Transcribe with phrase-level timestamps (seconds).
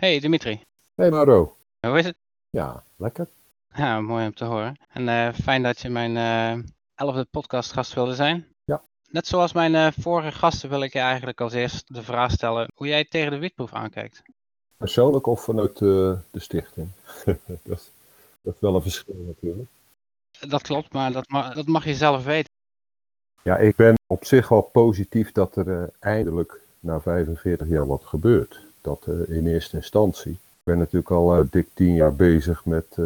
[0.00, 0.62] Hey Dimitri,
[0.94, 1.56] Hey Mauro.
[1.80, 2.16] hoe is het?
[2.50, 3.28] Ja, lekker.
[3.74, 4.76] Ja, mooi om te horen.
[4.88, 8.46] En eh, fijn dat je mijn eh, elfde podcastgast wilde zijn.
[8.64, 8.82] Ja.
[9.10, 12.70] Net zoals mijn eh, vorige gasten wil ik je eigenlijk als eerst de vraag stellen
[12.74, 14.22] hoe jij tegen de wietproef aankijkt.
[14.76, 16.88] Persoonlijk of vanuit de, de stichting?
[17.24, 17.90] dat, is,
[18.42, 19.68] dat is wel een verschil natuurlijk.
[20.48, 22.52] Dat klopt, maar dat, ma dat mag je zelf weten.
[23.42, 28.65] Ja, ik ben op zich wel positief dat er eindelijk na 45 jaar wat gebeurt.
[28.86, 30.32] Dat eh, in eerste instantie.
[30.32, 33.04] Ik ben natuurlijk al eh, dik 10 jaar bezig met, eh,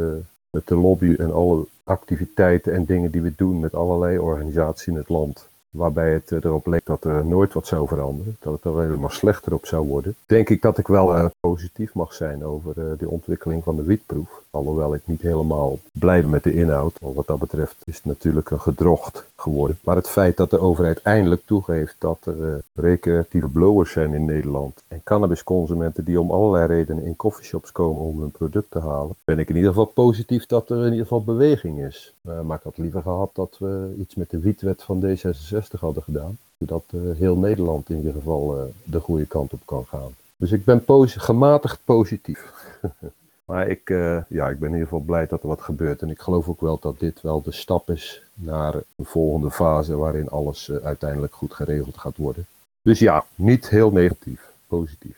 [0.51, 4.97] met de lobby en alle activiteiten en dingen die we doen met allerlei organisaties in
[4.97, 5.49] het land.
[5.71, 8.37] Waarbij het erop leek dat er nooit wat zou veranderen.
[8.41, 10.15] Dat het er helemaal slechter op zou worden.
[10.27, 14.43] Denk ik dat ik wel positief mag zijn over de ontwikkeling van de wietproef.
[14.51, 16.97] Alhoewel ik niet helemaal blij ben met de inhoud.
[17.01, 19.79] Want wat dat betreft is het natuurlijk een gedrocht geworden.
[19.85, 24.25] Maar het feit dat de overheid eindelijk toegeeft dat er eh, recreatieve blowers zijn in
[24.25, 24.83] Nederland.
[24.89, 29.15] En cannabisconsumenten die om allerlei redenen in coffeeshops komen om hun product te halen.
[29.25, 32.15] Ben ik in ieder geval positief dat er in ieder geval beweging is.
[32.23, 36.03] Eh, maar ik had liever gehad dat we iets met de wietwet van D66 hadden
[36.03, 36.39] gedaan.
[36.59, 40.15] Zodat eh, heel Nederland in ieder geval de goede kant op kan gaan.
[40.37, 42.53] Dus ik ben gematigd positief.
[43.51, 46.03] maar ik, eh, ja, ik ben in ieder geval blij dat er wat gebeurt.
[46.03, 49.97] En ik geloof ook wel dat dit wel de stap is naar een volgende fase
[49.97, 52.47] waarin alles eh, uiteindelijk goed geregeld gaat worden.
[52.83, 55.17] Dus ja, niet heel negatief, positief.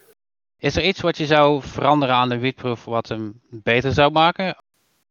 [0.59, 4.55] Is er iets wat je zou veranderen aan de wietproef wat hem beter zou maken?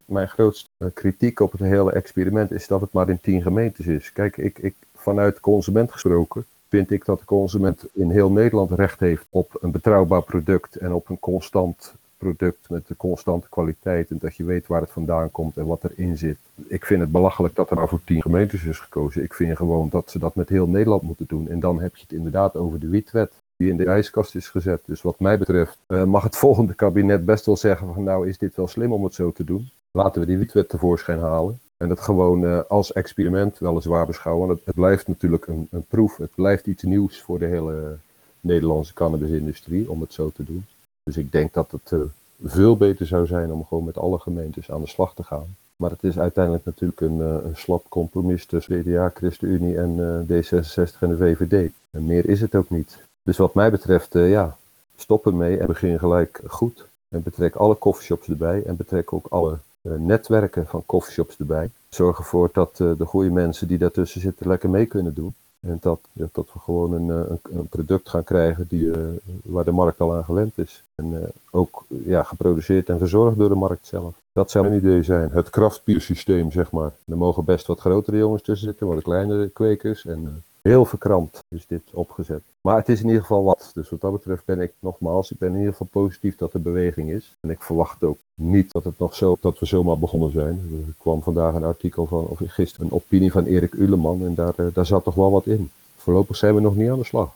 [0.04, 3.86] Mijn grootste eh, kritiek op het hele experiment is dat het maar in tien gemeentes
[3.86, 4.12] is.
[4.12, 9.00] Kijk, ik, ik, vanuit consument gesproken vind ik dat de consument in heel Nederland recht
[9.00, 14.18] heeft op een betrouwbaar product en op een constant product met de constante kwaliteit en
[14.20, 16.38] dat je weet waar het vandaan komt en wat erin zit.
[16.66, 19.22] Ik vind het belachelijk dat er nou voor tien gemeentes is gekozen.
[19.22, 21.48] Ik vind gewoon dat ze dat met heel Nederland moeten doen.
[21.48, 24.82] En dan heb je het inderdaad over de wietwet die in de ijskast is gezet.
[24.86, 28.38] Dus wat mij betreft eh, mag het volgende kabinet best wel zeggen van nou is
[28.38, 29.70] dit wel slim om het zo te doen.
[29.90, 31.60] Laten we die wietwet tevoorschijn halen.
[31.76, 34.48] En dat gewoon eh, als experiment weliswaar beschouwen.
[34.48, 36.16] Het, het blijft natuurlijk een, een proef.
[36.16, 37.96] Het blijft iets nieuws voor de hele
[38.40, 40.64] Nederlandse cannabisindustrie om het zo te doen.
[41.04, 42.00] Dus ik denk dat het eh,
[42.42, 45.56] veel beter zou zijn om gewoon met alle gemeentes aan de slag te gaan.
[45.76, 50.42] Maar het is uiteindelijk natuurlijk een, eh, een slap compromis tussen CDA, ChristenUnie en eh,
[50.42, 51.70] D66 en de VVD.
[51.90, 52.98] En meer is het ook niet.
[53.22, 54.56] Dus wat mij betreft, ja,
[54.96, 56.86] stop ermee en begin gelijk goed.
[57.08, 61.70] En betrek alle coffeeshops erbij en betrek ook alle netwerken van coffeeshops erbij.
[61.88, 65.34] Zorg ervoor dat de goede mensen die daartussen zitten lekker mee kunnen doen.
[65.66, 69.00] En dat, dat we gewoon een, eh, een, een product gaan krijgen die, eh,
[69.42, 70.82] waar de markt al aan gewend is.
[70.94, 74.14] En eh, ook ja, geproduceerd en verzorgd door de markt zelf.
[74.32, 75.30] Dat zou een idee zijn.
[75.30, 76.92] Het kraftbiersysteem, zeg maar.
[77.04, 80.04] Er mogen best wat grotere jongens tussen zitten, wat kleinere kwekers.
[80.06, 82.42] En heel verkrampt is dit opgezet.
[82.60, 83.70] Maar het is in ieder geval wat.
[83.74, 86.62] Dus wat dat betreft ben ik nogmaals, ik ben in ieder geval positief dat er
[86.62, 87.36] beweging is.
[87.40, 90.84] En ik verwacht ook niet dat het nog zo, dat we zomaar begonnen zijn.
[90.86, 94.24] Er kwam vandaag een artikel van, of gisteren een opinie van Erik Uleman.
[94.24, 95.70] En daar, eh, daar zat toch wel wat in.
[95.96, 97.34] Voorlopig zijn we nog niet aan de slag.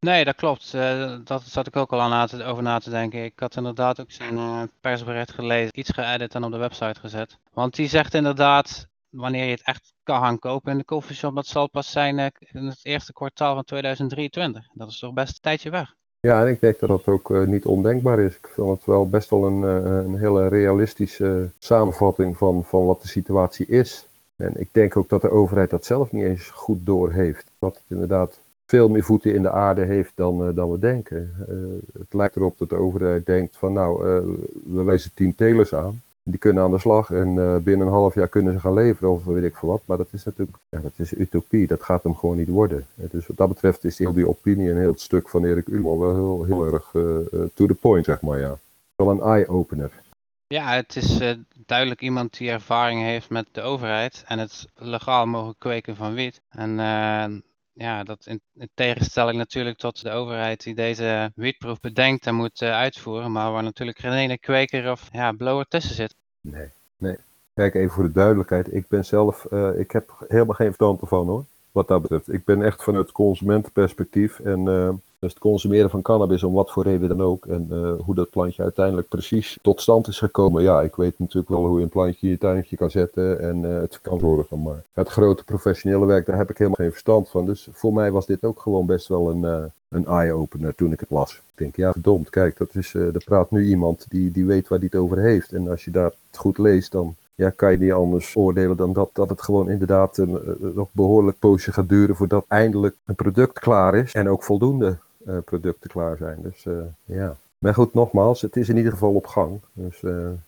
[0.00, 0.74] Nee, dat klopt.
[0.74, 3.24] Eh, dat zat ik ook al aan over na te denken.
[3.24, 7.38] Ik had inderdaad ook zijn eh, persbericht gelezen, iets geëdit en op de website gezet.
[7.52, 11.46] Want die zegt inderdaad, wanneer je het echt kan gaan kopen in de koffieshop, dat
[11.46, 14.68] zal pas zijn eh, in het eerste kwartaal van 2023.
[14.72, 15.94] Dat is toch best een tijdje weg.
[16.20, 18.36] Ja, en ik denk dat dat ook eh, niet ondenkbaar is.
[18.36, 23.02] Ik vind het wel best wel een, eh, een hele realistische samenvatting van, van wat
[23.02, 24.06] de situatie is.
[24.36, 27.50] En ik denk ook dat de overheid dat zelf niet eens goed doorheeft.
[27.58, 31.34] Dat het inderdaad veel meer voeten in de aarde heeft dan, dan we denken.
[31.98, 34.02] Het lijkt erop dat de overheid denkt van nou,
[34.64, 36.00] we wijzen tien telers aan.
[36.22, 39.10] Die kunnen aan de slag en eh, binnen een half jaar kunnen ze gaan leveren
[39.10, 39.82] of weet ik veel wat.
[39.84, 41.66] Maar dat is natuurlijk ja, dat is utopie.
[41.66, 42.86] Dat gaat hem gewoon niet worden.
[42.96, 45.66] Eh, Dus wat dat betreft is heel die opinie en heel het stuk van Erik
[45.66, 48.38] Ullman wel heel, heel erg eh, to the point, zeg maar.
[48.38, 48.58] Ja.
[48.96, 49.90] Wel een eye-opener.
[50.46, 51.36] Ja, het is
[51.66, 56.40] duidelijk iemand die ervaring heeft met de overheid en het legaal mogen kweken van wiet.
[56.48, 56.78] En
[57.72, 62.62] ja, dat in, in tegenstelling natuurlijk tot de overheid die deze wietproef bedenkt en moet
[62.62, 66.14] eh, uitvoeren, maar waar natuurlijk geen ene kweker of ja, blower tussen zit.
[66.40, 67.16] Nee, nee.
[67.54, 68.74] Kijk, even voor de duidelijkheid.
[68.74, 71.44] Ik ben zelf, eh, ik heb helemaal geen verstand ervan hoor.
[71.72, 72.32] Wat dat betreft.
[72.32, 74.40] Ik ben echt vanuit consumentenperspectief.
[74.40, 74.88] En eh,
[75.18, 77.46] dus het consumeren van cannabis om wat voor reden dan ook.
[77.46, 80.62] En eh, hoe dat plantje uiteindelijk precies tot stand is gekomen.
[80.62, 83.64] Ja, ik weet natuurlijk wel hoe je een plantje in je tuintje kan zetten en
[83.64, 84.62] eh, het kan zorgen.
[84.62, 87.46] Maar het grote professionele werk, daar heb ik helemaal geen verstand van.
[87.46, 91.10] Dus voor mij was dit ook gewoon best wel een, een eye-opener toen ik het
[91.10, 91.32] las.
[91.32, 94.80] Ik denk, ja verdomd, kijk, dat is, er praat nu iemand die, die weet waar
[94.80, 95.52] die het over heeft.
[95.52, 99.10] En als je dat goed leest, dan ja, kan je niet anders oordelen dan dat,
[99.12, 103.58] dat het gewoon inderdaad een, eh, nog behoorlijk poosje gaat duren voordat eindelijk een product
[103.58, 104.12] klaar is.
[104.12, 104.96] En ook voldoende
[105.26, 106.38] eh, producten klaar zijn.
[106.42, 106.72] Dus eh,
[107.04, 109.60] ja, Maar goed, nogmaals, het is in ieder geval op gang.
[109.72, 110.02] Dus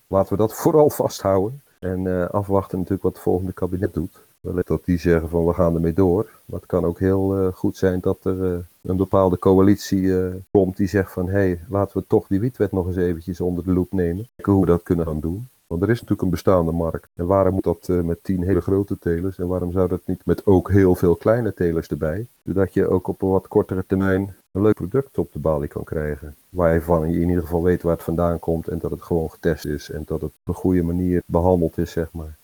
[0.07, 1.61] laten we dat vooral vasthouden.
[1.79, 4.19] En afwachten natuurlijk wat het volgende kabinet doet.
[4.41, 6.29] Wellicht dat die zeggen van we gaan ermee door.
[6.45, 10.13] Maar het kan ook heel goed zijn dat er een bepaalde coalitie
[10.51, 13.65] komt die zegt van hé, hey, laten we toch die wietwet nog eens eventjes onder
[13.65, 14.29] de loep nemen.
[14.35, 15.49] Kijken hoe we dat kunnen gaan doen.
[15.73, 17.09] Want er is natuurlijk een bestaande markt.
[17.15, 19.39] En waarom moet dat uh, met tien hele grote telers?
[19.39, 22.27] En waarom zou dat niet met ook heel veel kleine telers erbij?
[22.45, 25.85] Zodat je ook op een wat kortere termijn een leuk product op de balie kan
[25.85, 26.37] krijgen.
[26.49, 26.75] Waar
[27.09, 29.91] je in ieder geval weet waar het vandaan komt en dat het gewoon getest is.
[29.91, 32.37] En dat het op een goede manier behandeld is, zeg maar.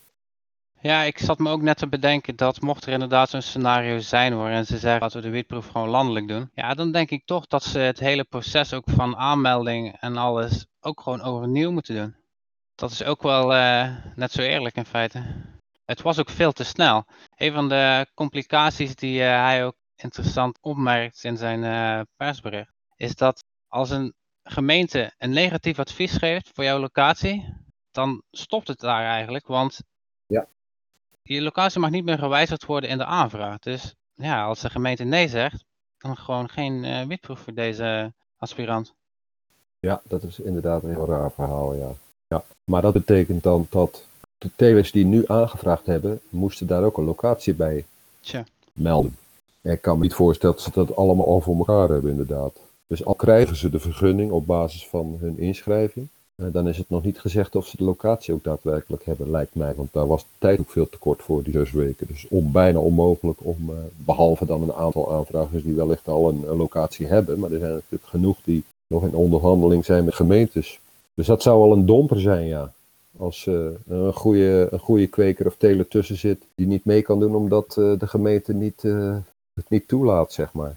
[0.81, 4.33] Ja, ik zat me ook net te bedenken dat mocht er inderdaad zo'n scenario zijn
[4.33, 6.51] en ze zeggen dat we de wietproef gewoon landelijk doen.
[6.55, 10.67] Ja, dan denk ik toch dat ze het hele proces ook van aanmelding en alles
[10.81, 12.15] ook gewoon overnieuw moeten doen.
[12.79, 15.23] Dat is ook wel uh, net zo eerlijk in feite.
[15.85, 17.05] Het was ook veel te snel.
[17.37, 23.15] Een van de complicaties die uh, hij ook interessant opmerkt in zijn uh, persbericht, is
[23.15, 27.55] dat als een gemeente een negatief advies geeft voor jouw locatie,
[27.91, 29.81] dan stopt het daar eigenlijk, want
[30.27, 30.47] ja.
[31.23, 33.59] je locatie mag niet meer gewijzigd worden in de aanvraag.
[33.59, 35.65] Dus ja, als de gemeente nee zegt,
[35.97, 38.95] dan gewoon geen uh, witproef voor deze aspirant.
[39.79, 41.93] Ja, dat is inderdaad een heel raar verhaal, ja.
[42.29, 44.05] Ja, maar dat betekent dan dat
[44.39, 47.85] de telers die nu aangevraagd hebben, moesten daar ook een locatie bij
[48.21, 48.45] Tja.
[48.73, 49.17] melden.
[49.61, 52.53] En ik kan me niet voorstellen dat ze dat allemaal al voor elkaar hebben, inderdaad.
[52.87, 56.09] Dus al krijgen ze de vergunning op basis van hun inschrijving,
[56.43, 59.55] eh, dan is het nog niet gezegd of ze de locatie ook daadwerkelijk hebben, lijkt
[59.55, 59.75] mij.
[59.75, 62.07] Want daar was de tijd ook veel te kort voor, die zes weken.
[62.07, 66.45] Dus om, bijna onmogelijk om, uh, behalve dan een aantal aanvragers die wellicht al een,
[66.51, 67.39] een, locatie hebben.
[67.39, 70.81] Maar er zijn natuurlijk genoeg die nog in onderhandeling zijn met gemeentes.
[71.19, 72.73] Dus dat zou wel een domper zijn, ja.
[73.17, 77.21] Als uh, een, goede, een goede kweker of teler tussen zit die niet mee kan
[77.21, 79.17] doen omdat uh, de gemeente niet, uh,
[79.55, 80.77] het niet toelaat, zeg maar.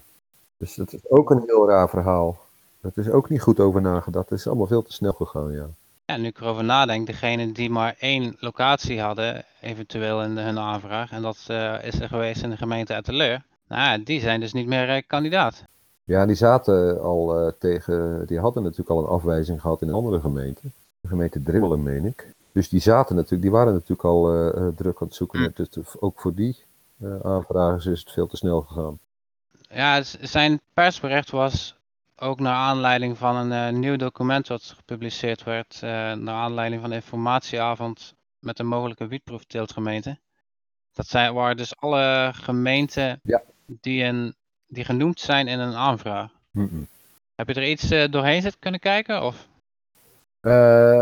[0.56, 2.38] Dus dat is ook een heel raar verhaal.
[2.80, 4.30] Dat is ook niet goed over nagedacht.
[4.30, 5.66] Het is allemaal veel te snel gegaan, ja.
[6.04, 11.10] Ja, nu ik erover nadenk, degene die maar één locatie hadden, eventueel in hun aanvraag,
[11.10, 11.36] en dat
[11.82, 15.64] is er geweest in de gemeente Etteleur, nou, die zijn dus niet meer kandidaat.
[16.04, 19.94] Ja, die zaten al uh, tegen, die hadden natuurlijk al een afwijzing gehad in een
[19.94, 20.60] andere gemeente.
[21.00, 22.34] De gemeente Dribbelen, meen ik.
[22.52, 25.52] Dus die zaten natuurlijk, die waren natuurlijk al uh, druk aan het zoeken.
[25.54, 26.64] Dus ook voor die
[26.98, 28.98] uh, aanvragers is het veel te snel gegaan.
[29.68, 31.76] Ja, zijn persbericht was
[32.16, 35.78] ook naar aanleiding van een nieuw document wat gepubliceerd werd.
[35.80, 40.18] naar aanleiding van de informatieavond met een mogelijke wietproefteeltgemeente.
[40.92, 43.42] Dat zijn, waren dus alle gemeenten ja.
[43.66, 44.34] die een
[44.72, 46.30] die genoemd zijn in een aanvraag.
[46.50, 46.88] Mm
[47.34, 49.22] Heb je er iets uh, doorheen zitten kunnen kijken?
[49.22, 49.48] Of?
[50.40, 50.52] Uh,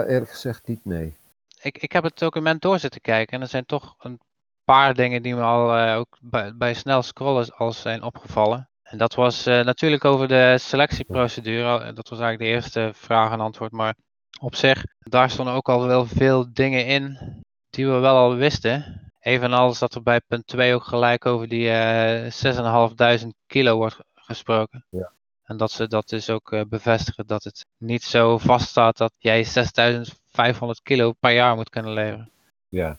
[0.06, 1.16] eerlijk gezegd niet, nee.
[1.62, 4.20] Ik, ik heb het document door zitten kijken en er zijn toch een
[4.64, 8.68] paar dingen die me al uh, ook bij, bij, snel scrollen al zijn opgevallen.
[8.82, 11.92] En dat was natuurlijk over de selectieprocedure.
[11.92, 13.72] Dat was eigenlijk de eerste vraag en antwoord.
[13.72, 13.94] Maar
[14.40, 17.18] op zich, daar stonden ook al wel veel dingen in
[17.70, 19.09] die we wel al wisten.
[19.20, 24.86] Evenals dat er bij punt 2 ook gelijk over die uh, 6.500 kilo wordt gesproken.
[24.90, 25.12] Ja.
[25.44, 29.46] En dat ze dat dus ook uh, bevestigen dat het niet zo vaststaat dat jij
[29.46, 32.30] 6.500 kilo per jaar moet kunnen leveren.
[32.68, 32.98] Ja.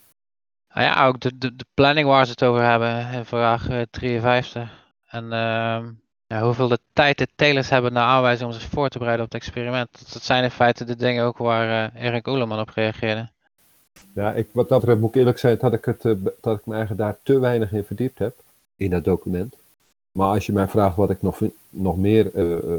[0.73, 3.81] Nou ja, ook de, de, de planning waar ze het over hebben in vraag uh,
[3.89, 4.93] 53.
[5.07, 5.79] En uh,
[6.27, 9.31] ja, hoeveel de tijd de telers hebben naar aanwijzing om zich voor te bereiden op
[9.31, 10.13] het experiment.
[10.13, 13.31] Dat zijn in feite de dingen ook waar Erik Oeleman op reageerde.
[14.13, 16.65] Ja, ik, wat dat betreft moet ik eerlijk zijn dat ik, het, uh, dat ik
[16.65, 18.35] me eigenlijk daar te weinig in verdiept heb,
[18.75, 19.55] in dat document.
[20.11, 21.39] Maar als je mij vraagt wat ik nog,
[21.69, 22.77] nog meer uh,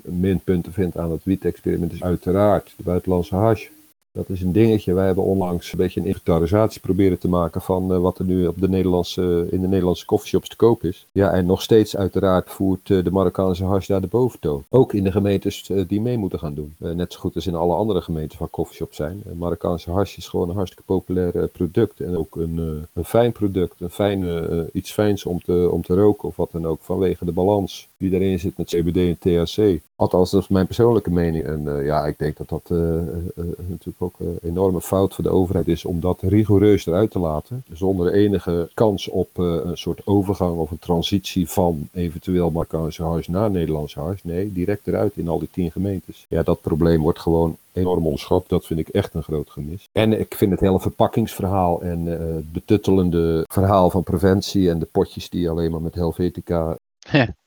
[0.00, 3.68] minpunten vind aan het wiet-experiment, is uiteraard de buitenlandse hash.
[4.12, 4.92] Dat is een dingetje.
[4.92, 8.46] Wij hebben onlangs een beetje een inventarisatie proberen te maken van uh, wat er nu
[8.46, 11.06] op de Nederlandse, in de Nederlandse coffeeshops te koop is.
[11.12, 14.64] Ja, en nog steeds uiteraard voert uh, de Marokkaanse hash daar de boventoon.
[14.68, 16.74] Ook in de gemeentes uh, die mee moeten gaan doen.
[16.78, 19.22] net zo goed als in alle andere gemeentes waar coffeeshops zijn.
[19.34, 22.00] Marokkaanse hash is gewoon een hartstikke populair product.
[22.00, 23.80] En ook een, een fijn product.
[23.80, 26.78] Een fijn, iets fijns om te, om te roken of wat dan ook.
[26.82, 29.80] Vanwege de balans die erin zit met CBD en THC.
[29.96, 31.44] Althans, dat is mijn persoonlijke mening.
[31.44, 35.24] En uh, ja, ik denk dat dat uh, uh, natuurlijk ook een enorme fout voor
[35.24, 37.64] de overheid is om dat rigoureus eruit te laten.
[37.72, 43.50] Zonder enige kans op een soort overgang of een transitie van eventueel Marokkaanse huis naar
[43.50, 44.24] Nederlandse huis.
[44.24, 46.26] Nee, direct eruit in al die tien gemeentes.
[46.28, 48.44] Ja, dat probleem wordt gewoon enorm onderschat.
[48.48, 49.88] Dat vind ik echt een groot gemis.
[49.92, 55.28] En ik vind het hele verpakkingsverhaal en het betuttelende verhaal van preventie en de potjes
[55.28, 56.76] die alleen maar met Helvetica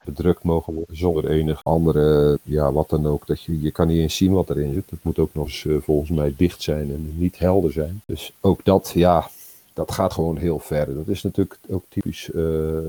[0.05, 3.27] bedrukt mogen worden zonder enig andere, ja, wat dan ook.
[3.27, 4.89] Dat je, je kan niet eens zien wat erin zit.
[4.89, 8.01] Het moet ook nog eens uh, volgens mij dicht zijn en niet helder zijn.
[8.05, 9.29] Dus ook dat, ja,
[9.73, 10.95] dat gaat gewoon heel ver.
[10.95, 12.33] Dat is natuurlijk ook typisch uh,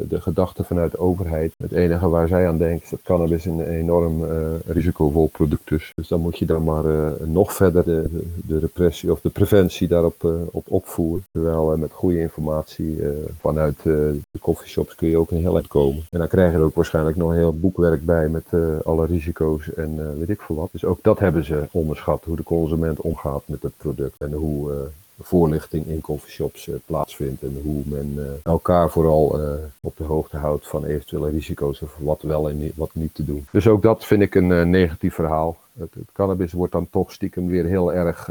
[0.09, 1.53] de gedachte vanuit de overheid.
[1.57, 4.31] Het enige waar zij aan denken is dat cannabis een enorm uh,
[4.67, 5.93] risicovol product is.
[5.95, 9.89] Dus dan moet je dan maar uh, nog verder de, de, repressie of de preventie
[9.89, 11.25] daarop op opvoeren.
[11.33, 12.99] Terwijl met goede informatie
[13.41, 16.03] vanuit de coffeeshops kun je ook een heel eind komen.
[16.11, 18.45] En dan krijg je er ook waarschijnlijk nog heel boekwerk bij met
[18.85, 20.69] alle risico's en weet ik veel wat.
[20.73, 24.91] Dus ook dat hebben ze onderschat, hoe de consument omgaat met het product en hoe
[25.23, 30.37] voorlichting in coffeeshops uh, plaatsvindt en hoe men uh, elkaar vooral uh, op de hoogte
[30.37, 33.47] houdt van eventuele risico's of wat wel en wat niet te doen.
[33.50, 35.57] Dus ook dat vind ik een negatief verhaal.
[35.79, 38.31] Het, cannabis wordt dan toch stiekem weer heel erg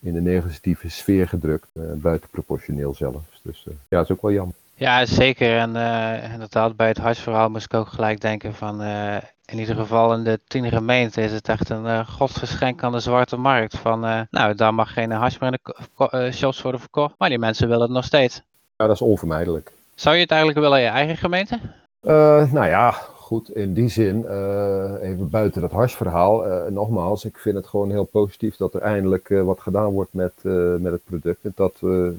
[0.00, 3.40] in de negatieve sfeer gedrukt, buitenproportioneel zelfs.
[3.42, 4.54] Dus ja, dat is ook wel jammer.
[4.74, 5.58] Ja, zeker.
[5.58, 5.68] En
[6.32, 8.80] inderdaad, bij het hartverhaal moest ik ook gelijk denken van
[9.46, 13.00] in ieder geval in de tien gemeenten is het echt een uh, godsgeschenk aan de
[13.00, 13.78] zwarte markt.
[13.78, 15.58] Van, uh, nou, daar mag geen hash meer in
[15.96, 18.42] de uh, shops worden verkocht, maar die mensen willen het nog steeds.
[18.76, 19.72] Ja, dat is onvermijdelijk.
[19.94, 21.60] Zou je het eigenlijk willen in je eigen gemeente?
[22.50, 24.26] nou ja, goed, in die zin,
[25.00, 29.60] even buiten dat hashverhaal, nogmaals, ik vind het gewoon heel positief dat er eindelijk wat
[29.60, 30.32] gedaan wordt met,
[30.78, 31.44] met het product.
[31.44, 31.74] En dat,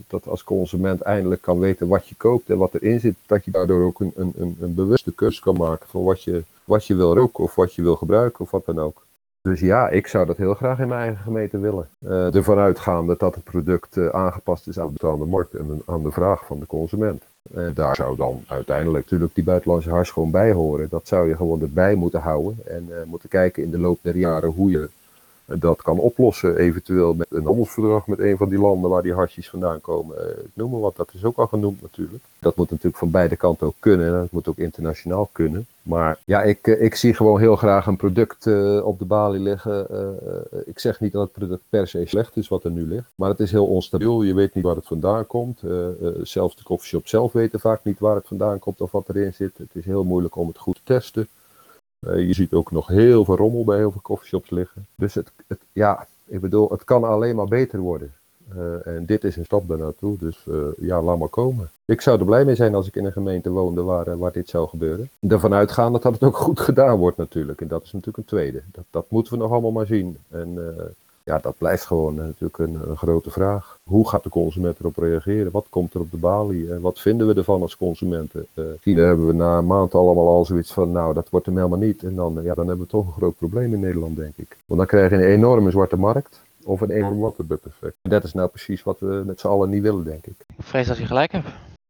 [0.07, 3.51] dat als consument eindelijk kan weten wat je koopt en wat erin zit, dat je
[3.51, 7.15] daardoor ook een, een, een bewuste keuze kan maken van wat je wat je wil
[7.15, 9.05] roken of wat je wil gebruiken of wat dan ook.
[9.41, 11.89] Dus ja, ik zou dat heel graag in mijn eigen gemeente willen.
[11.99, 16.11] Uh, ervan uitgaande dat het product uh, aangepast is aan de markt en aan de
[16.11, 17.23] vraag van de consument.
[17.53, 20.87] En daar zou dan uiteindelijk natuurlijk die buitenlandse hars gewoon bij horen.
[20.89, 24.17] Dat zou je gewoon erbij moeten houden en uh, moeten kijken in de loop der
[24.17, 24.89] jaren hoe je
[25.55, 26.57] dat kan oplossen.
[26.57, 30.17] Eventueel met een handelsverdrag met een van die landen waar die harsjes vandaan komen.
[30.17, 32.23] Eh, ik noem maar wat, dat is ook al genoemd natuurlijk.
[32.39, 34.11] Dat moet natuurlijk van beide kanten ook kunnen.
[34.11, 35.67] Dat moet ook internationaal kunnen.
[35.81, 39.39] Maar ja, ik, eh, ik zie gewoon heel graag een product uh, op de balie
[39.39, 39.87] liggen.
[40.65, 43.11] Ik zeg niet dat het product per se slecht is wat er nu ligt.
[43.15, 44.21] Maar het is heel onstabiel.
[44.21, 45.59] Je weet niet waar het vandaan komt.
[46.21, 49.57] zelfs de coffeeshop zelf weten vaak niet waar het vandaan komt of wat erin zit.
[49.57, 51.27] Het is heel moeilijk om het goed te testen.
[51.99, 54.85] Uh, je ziet ook nog heel veel rommel bij heel veel coffeeshops liggen.
[54.95, 58.13] Dus het, het, ja, ik bedoel, het kan alleen maar beter worden.
[58.55, 61.69] Uh, en dit is een stap daarnaartoe, dus uh, ja, laat maar komen.
[61.85, 64.49] Ik zou er blij mee zijn als ik in een gemeente woonde waar, waar dit
[64.49, 65.09] zou gebeuren.
[65.27, 67.61] Ervan uitgaande dat het ook goed gedaan wordt natuurlijk.
[67.61, 68.61] En dat is natuurlijk een tweede.
[68.71, 70.17] Dat, dat moeten we nog allemaal maar zien.
[70.29, 70.57] En
[71.27, 73.79] ja, dat blijft gewoon eh, natuurlijk een, een, grote vraag.
[73.83, 75.51] Hoe gaat de consument erop reageren?
[75.51, 76.71] Wat komt er op de balie?
[76.73, 78.47] En wat vinden we ervan als consumenten?
[78.53, 81.55] Uh, hier hebben we na een maand allemaal al zoiets van, nou, dat wordt hem
[81.55, 82.03] helemaal niet.
[82.03, 84.57] En dan, ja, dan hebben we toch een groot probleem in Nederland, denk ik.
[84.65, 87.95] Want dan krijg je een enorme zwarte markt of een enorm waterbed-effect.
[88.01, 90.35] En dat is nou precies wat we met z'n allen niet willen, denk ik.
[90.57, 91.47] Ik vrees dat je gelijk hebt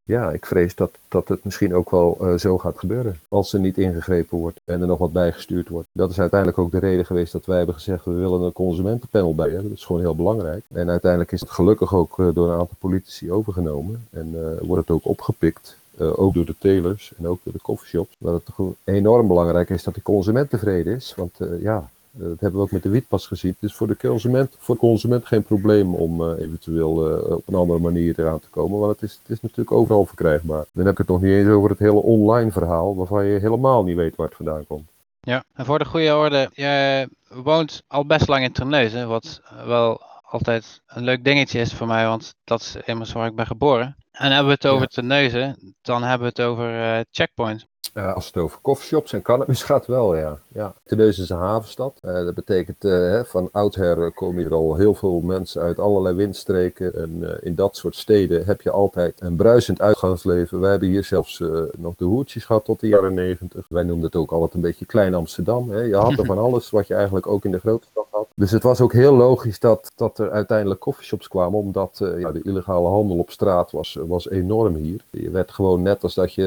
[0.08, 3.20] ja, ik vrees dat, dat het misschien ook wel uh, zo gaat gebeuren.
[3.28, 5.88] Als er niet ingegrepen wordt en er nog wat bijgestuurd wordt.
[5.92, 9.36] Dat is uiteindelijk ook de reden geweest dat wij hebben gezegd: we willen een consumentenpanel
[9.36, 9.70] bij hebben.
[9.70, 10.64] Dat is gewoon heel belangrijk.
[10.74, 14.08] En uiteindelijk is het gelukkig ook uh, door een aantal politici overgenomen.
[14.10, 15.78] En uh, wordt het ook opgepikt.
[15.98, 18.16] ook door de telers en ook door de coffeeshops.
[18.18, 21.14] Dat het enorm belangrijk is dat de consument tevreden is.
[21.16, 21.84] Want ja, eh,
[22.18, 23.56] dat hebben we ook met de wietpas gezien.
[23.60, 27.48] Het is voor de consument, voor de consument geen probleem om uh, eventueel uh, op
[27.48, 28.80] een andere manier eraan te komen.
[28.80, 30.66] Want het is, het is natuurlijk overal verkrijgbaar.
[30.72, 33.84] Dan heb ik het nog niet eens over het hele online verhaal, waarvan je helemaal
[33.84, 34.90] niet weet waar het vandaan komt.
[35.22, 40.02] Ja, en voor de goede orde, je woont al best lang in Terneuzen, wat wel
[40.22, 43.96] altijd een leuk dingetje is voor mij, want dat is immers waar ik ben geboren.
[44.12, 44.88] En hebben we het over ja.
[44.88, 47.66] Terneuzen, dan hebben we het over uh, Checkpoint.
[47.94, 50.40] Uh, als het over coffeeshops en cannabis gaat wel, ja.
[50.48, 50.74] ja.
[50.84, 52.00] Terneuzen is een havenstad.
[52.02, 56.96] Uh, dat betekent, uh, van oudsher komen hier al heel veel mensen uit allerlei windstreken.
[56.96, 60.60] En in dat soort steden heb je altijd een bruisend uitgangsleven.
[60.60, 61.44] Wij hebben hier zelfs
[61.78, 63.66] nog de hoertjes gehad tot de jaren negentig.
[63.70, 65.70] Wij noemden het ook altijd een beetje Klein Amsterdam.
[65.70, 65.82] Hè.
[65.82, 68.28] Je had er van alles wat je eigenlijk ook in de grote stad had.
[68.36, 71.60] Dus het was ook heel logisch dat, dat er uiteindelijk coffeeshops kwamen.
[71.60, 75.02] Omdat ja, de illegale handel op straat was, was enorm hier.
[75.10, 76.46] Je werd gewoon net als dat je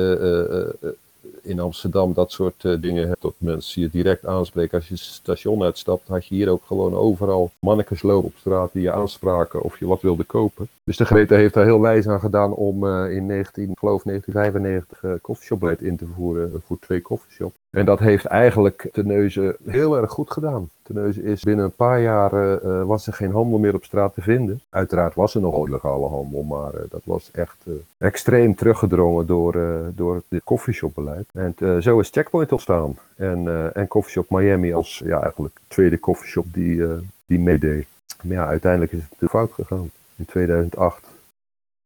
[1.51, 3.23] in Amsterdam dat soort uh, dingen hebt.
[3.23, 4.79] Dat mensen je direct aanspreken.
[4.79, 8.73] Als je het station uitstapt, had je hier ook gewoon overal mannekes lopen op straat
[8.73, 10.69] die je aanspraken of je wat wilde kopen.
[10.85, 15.03] Dus de gemeente heeft daar heel wijs aan gedaan om uh, in 19, geloof 1995
[15.03, 17.55] uh, koffieshopbeleid in te voeren voor twee koffieshops.
[17.71, 20.69] En dat heeft eigenlijk Teneuzen heel erg goed gedaan.
[20.93, 24.23] Teneuzen is binnen een paar jaar uh, was er geen handel meer op straat te
[24.23, 24.61] vinden.
[24.71, 29.53] Uiteraard was er nog illegale handel, maar uh, dat was echt uh, extreem teruggedrongen door,
[29.95, 31.27] door het koffieshopbeleid.
[31.33, 32.99] En zo is Checkpoint ontstaan.
[33.17, 36.83] En, en Coffeeshop Miami als ja, eigenlijk tweede koffieshop die,
[37.27, 37.87] die meedeed.
[38.23, 41.09] Maar ja, uiteindelijk is het natuurlijk fout gegaan in 2008.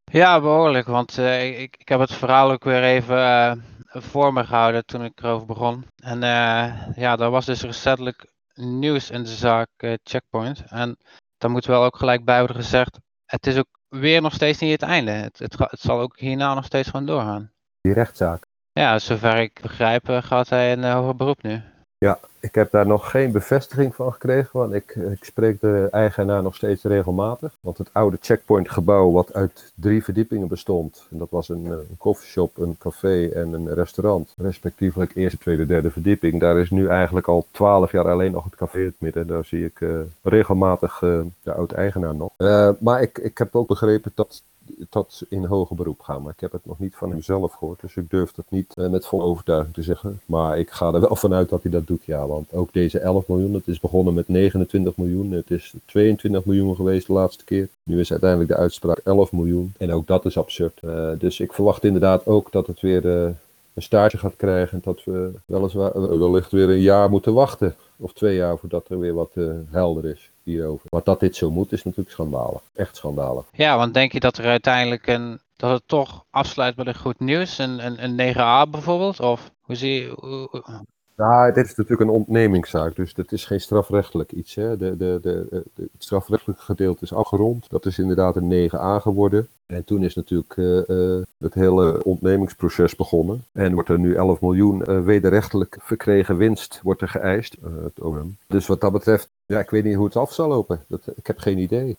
[0.04, 5.04] Ja, behoorlijk, want ik, ik heb het verhaal ook weer even voor me gehouden toen
[5.04, 5.84] ik erover begon.
[6.02, 10.64] En uh, ja, daar was dus recentelijk nieuws in de zaak uh, Checkpoint.
[10.68, 10.96] En
[11.38, 14.80] daar moet wel ook gelijk bij worden gezegd, het is ook weer nog steeds niet
[14.80, 15.11] het einde.
[15.11, 17.52] Het, het, het zal ook hierna nog steeds gewoon doorgaan.
[17.80, 18.46] Die rechtszaak.
[18.73, 21.62] Ja, zover ik begrijp gaat hij een hoger beroep nu.
[22.04, 26.42] Ja, ik heb daar nog geen bevestiging van gekregen, want ik, ik spreek de eigenaar
[26.42, 27.52] nog steeds regelmatig.
[27.61, 31.96] Want het oude checkpoint gebouw, wat uit drie verdiepingen bestond, en dat was een, een
[31.99, 37.28] coffeeshop, een café en een restaurant, respectievelijk eerste, tweede, derde verdieping, daar is nu eigenlijk
[37.28, 39.26] al twaalf jaar alleen nog het café in het midden.
[39.26, 40.99] Daar zie ik uh, regelmatig
[41.42, 42.30] de oude-eigenaar nog.
[42.38, 44.42] Uh, maar ik, ik heb ook begrepen dat
[44.88, 46.23] tot in hoger beroep gaan.
[46.23, 47.80] Maar ik heb het nog niet van hemzelf gehoord.
[47.80, 50.21] Dus ik durf dat niet uh, met volle overtuiging te zeggen.
[50.26, 52.26] Maar ik ga er wel vanuit dat hij dat doet, ja.
[52.26, 55.30] Want ook deze 11 miljoen, het is begonnen met 29 miljoen.
[55.30, 57.68] Het is 22 miljoen geweest de laatste keer.
[57.83, 59.75] Nu is uiteindelijk de uitspraak 11 miljoen.
[59.78, 60.80] En ook dat is absurd.
[60.85, 63.30] Uh, dus ik verwacht inderdaad ook dat het weer uh,
[63.75, 64.73] een staartje gaat krijgen.
[64.73, 67.75] En dat we weliswaar wellicht weer een jaar moeten wachten.
[67.97, 69.30] Of twee jaar voordat er weer wat
[69.71, 70.86] helder is hierover.
[70.90, 72.60] Maar dat dit zo moet is natuurlijk schandalig.
[72.74, 73.44] Echt schandalig.
[73.52, 77.20] Ja, want denk je dat er uiteindelijk een, dat het toch afsluit met een goed
[77.20, 77.58] nieuws?
[77.58, 79.20] Een, een, een 9a bijvoorbeeld?
[79.20, 80.82] Of hoe zie je...
[81.16, 84.54] Nou, dit is natuurlijk een ontnemingszaak, dus dat is geen strafrechtelijk iets.
[84.54, 84.76] Hè.
[84.76, 87.70] De, de, de, de, het strafrechtelijke gedeelte is afgerond.
[87.70, 89.48] Dat is inderdaad een 9a geworden.
[89.66, 93.44] En toen is natuurlijk uh, uh, het hele ontnemingsproces begonnen.
[93.52, 97.56] En wordt er nu 11 miljoen uh, wederrechtelijk verkregen winst wordt er geëist.
[97.83, 98.37] het OM.
[98.47, 100.80] Dus wat dat betreft, ja, ik weet niet hoe het af zal lopen.
[100.87, 101.97] Dat, ik heb geen idee.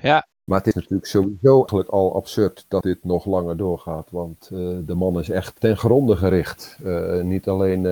[0.00, 4.06] ja, maar het is natuurlijk sowieso eigenlijk al absurd dat dit nog langer doorgaat.
[4.10, 4.48] Want
[4.86, 6.78] de man is echt ten gronde gericht.
[7.22, 7.82] Niet alleen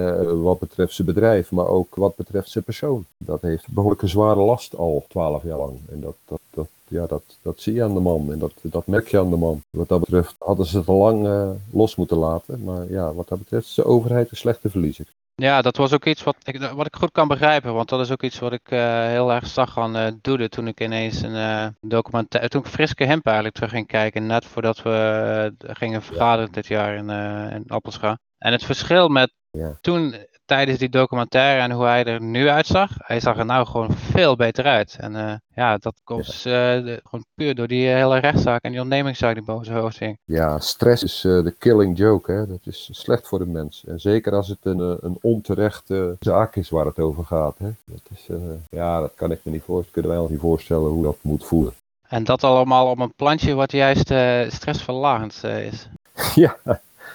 [0.42, 3.04] wat betreft zijn bedrijf, maar ook wat betreft zijn persoon.
[3.16, 5.78] Dat heeft behoorlijke zware last al twaalf jaar lang.
[5.90, 8.86] En dat, dat, dat, ja, dat, dat zie je aan de man en dat, dat
[8.86, 9.62] merk je aan de man.
[9.70, 12.64] Wat dat betreft hadden ze het al lang los moeten laten.
[12.64, 15.06] Maar ja, wat dat betreft is de overheid een slechte verliezer.
[15.34, 17.74] Ja, dat was ook iets wat ik, wat ik goed kan begrijpen.
[17.74, 20.66] Want dat is ook iets wat ik uh, heel erg zag aan uh, Doede toen
[20.66, 22.50] ik ineens een uh, documentaire...
[22.50, 24.26] Toen ik Friske Hemp eigenlijk terug ging kijken.
[24.26, 27.10] Net voordat we gingen vergaderen dit jaar in,
[27.54, 28.18] in Appelscha.
[28.38, 29.78] En het verschil met ja.
[29.80, 30.14] toen
[30.52, 32.90] tijdens die documentaire en hoe hij er nu uitzag.
[32.96, 34.96] Hij zag er nou gewoon veel beter uit.
[35.00, 36.76] En uh, ja, dat komt ja.
[36.76, 39.98] uh, de, gewoon puur door die hele rechtszaak en die ondernemingszaak die boven zijn hoofd
[39.98, 40.18] hing.
[40.24, 42.32] Ja, stress is uh, de killing joke.
[42.32, 42.46] Hè?
[42.46, 43.84] Dat is slecht voor de mens.
[43.86, 47.58] En zeker als het een, een onterechte zaak is waar het over gaat.
[47.58, 47.70] Hè?
[47.84, 48.28] Dat is,
[48.70, 49.92] ja, dat kan ik me niet voorstellen.
[49.92, 51.72] Kunnen wij ons niet voorstellen hoe dat moet voelen.
[52.08, 54.12] En dat allemaal op een plantje wat juist
[54.48, 55.88] stressverlagend is.
[56.34, 56.56] ja.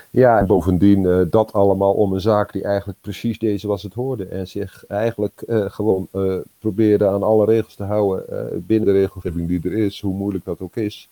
[0.09, 3.93] Ja, en bovendien uh, dat allemaal om een zaak die eigenlijk precies deze was het
[3.93, 4.25] hoorde.
[4.25, 8.25] En zich eigenlijk uh, gewoon uh, probeerde aan alle regels te houden
[8.67, 11.09] binnen de regelgeving die er is, hoe moeilijk dat ook is.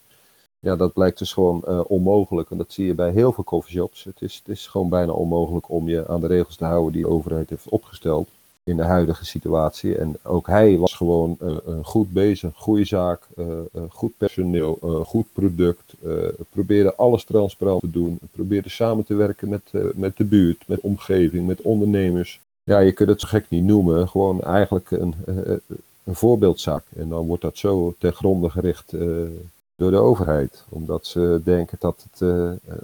[0.59, 2.51] Ja, dat blijkt dus gewoon onmogelijk.
[2.51, 4.03] En dat zie je bij heel veel coffeeshops.
[4.03, 7.01] Het is, het is gewoon bijna onmogelijk om je aan de regels te houden die
[7.01, 8.29] de overheid heeft opgesteld
[8.65, 9.97] in de huidige situatie.
[9.97, 13.45] En ook hij was gewoon uh, goed bezig, goede zaak, uh,
[13.89, 15.93] goed personeel, goed product.
[16.49, 18.19] probeerde alles transparant te doen.
[18.31, 22.39] Probeerde samen te werken met, met de buurt, met de omgeving, met ondernemers.
[22.63, 24.07] Ja, je kunt het zo gek niet noemen.
[24.07, 25.15] Gewoon eigenlijk een,
[26.03, 26.83] een voorbeeldzaak.
[26.95, 28.93] En dan wordt dat zo ten gronde gericht
[29.75, 30.63] door de overheid.
[30.69, 32.21] Omdat ze denken dat het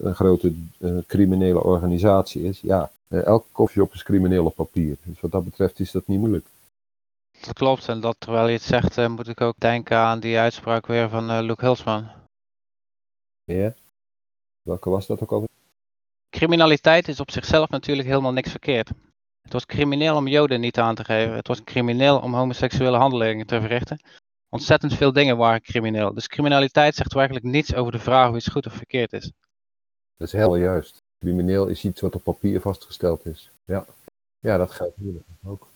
[0.01, 0.53] een grote
[1.07, 2.59] criminele organisatie is.
[2.61, 4.97] Ja, uh, elke koffieshop is crimineel op papier.
[5.03, 6.45] Dus wat dat betreft is dat niet moeilijk.
[7.41, 7.87] Dat klopt.
[7.87, 11.09] En dat terwijl je het zegt, uh, moet ik ook denken aan die uitspraak weer
[11.09, 12.07] van uh, Luke Hulsman.
[13.43, 13.73] Ja?
[14.61, 15.49] Welke was dat ook alweer?
[16.29, 18.89] Criminaliteit is op zichzelf natuurlijk helemaal niks verkeerd.
[19.41, 21.35] Het was crimineel om Joden niet aan te geven.
[21.35, 23.99] Het was crimineel om homoseksuele handelingen te verrichten.
[24.49, 26.13] Ontzettend veel dingen waren crimineel.
[26.13, 29.31] Dus criminaliteit zegt werkelijk niets over de vraag of iets goed of verkeerd is.
[30.17, 31.03] Dat is heel juist.
[31.21, 33.49] Crimineel is iets wat op papier vastgesteld is.
[33.65, 33.85] Ja,
[34.39, 35.13] ja dat geldt hier
[35.45, 35.67] ook.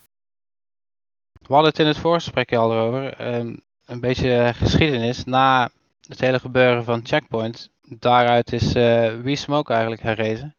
[1.41, 3.36] We hadden het in het voorgesprek al over.
[3.36, 5.23] Um, een beetje geschiedenis.
[5.23, 5.69] Na
[6.08, 10.55] het hele gebeuren van Checkpoint, daaruit is uh, We Smoke eigenlijk herrezen.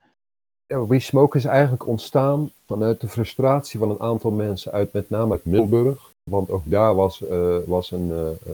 [0.66, 5.10] Ja, We Smoke is eigenlijk ontstaan vanuit de frustratie van een aantal mensen uit met
[5.10, 6.12] name uit Middelburg.
[6.30, 8.52] Want ook daar was, uh, was een, uh,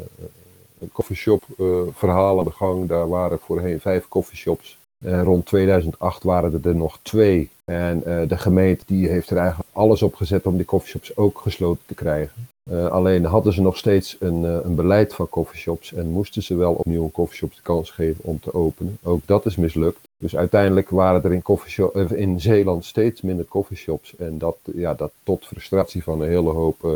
[0.79, 1.45] een coffeeshop
[1.93, 2.89] verhaal aan de gang.
[2.89, 7.51] Daar waren voorheen vijf coffeeshops uh, rond 2008 waren er, er nog twee.
[7.65, 11.39] En uh, de gemeente die heeft er eigenlijk alles op gezet om die coffeeshops ook
[11.39, 12.49] gesloten te krijgen.
[12.71, 16.73] Uh, alleen hadden ze nog steeds een, een beleid van coffeeshops en moesten ze wel
[16.73, 18.99] opnieuw een coffeeshop de kans geven om te openen.
[19.03, 19.99] Ook dat is mislukt.
[20.19, 24.17] Dus uiteindelijk waren er in, in Zeeland steeds minder coffeeshops.
[24.17, 26.87] En dat, ja, dat tot frustratie van een hele hoop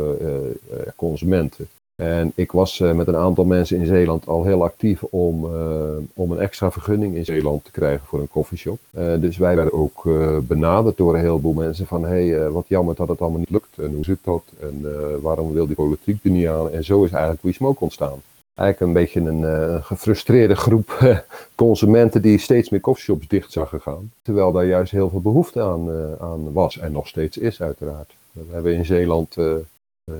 [0.95, 1.67] consumenten.
[2.03, 5.97] En ik was uh, met een aantal mensen in Zeeland al heel actief om, uh,
[6.13, 8.79] om een extra vergunning in Zeeland te krijgen voor een coffeeshop.
[8.97, 10.03] Uh, dus wij werden ook
[10.47, 13.77] benaderd door een heleboel mensen van hé, hey, wat jammer dat het allemaal niet lukt
[13.77, 14.85] en hoe zit dat en
[15.21, 16.71] waarom wil die politiek er niet aan.
[16.71, 18.21] En zo is eigenlijk We Smoke ontstaan.
[18.55, 21.21] eigenlijk een beetje een gefrustreerde groep
[21.55, 24.11] consumenten die steeds meer coffeeshops dicht zagen gaan.
[24.21, 28.13] Terwijl daar juist heel veel behoefte aan, aan was en nog steeds is uiteraard.
[28.31, 29.35] We hebben in Zeeland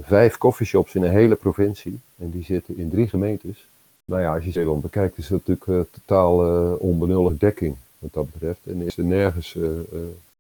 [0.01, 3.67] vijf coffeeshops in een hele provincie en die zitten in drie gemeentes.
[4.05, 6.37] Nou ja, als je Zeeland bekijkt is het natuurlijk totaal
[6.77, 8.59] onbenullige dekking wat dat betreft.
[8.65, 9.55] En is er nergens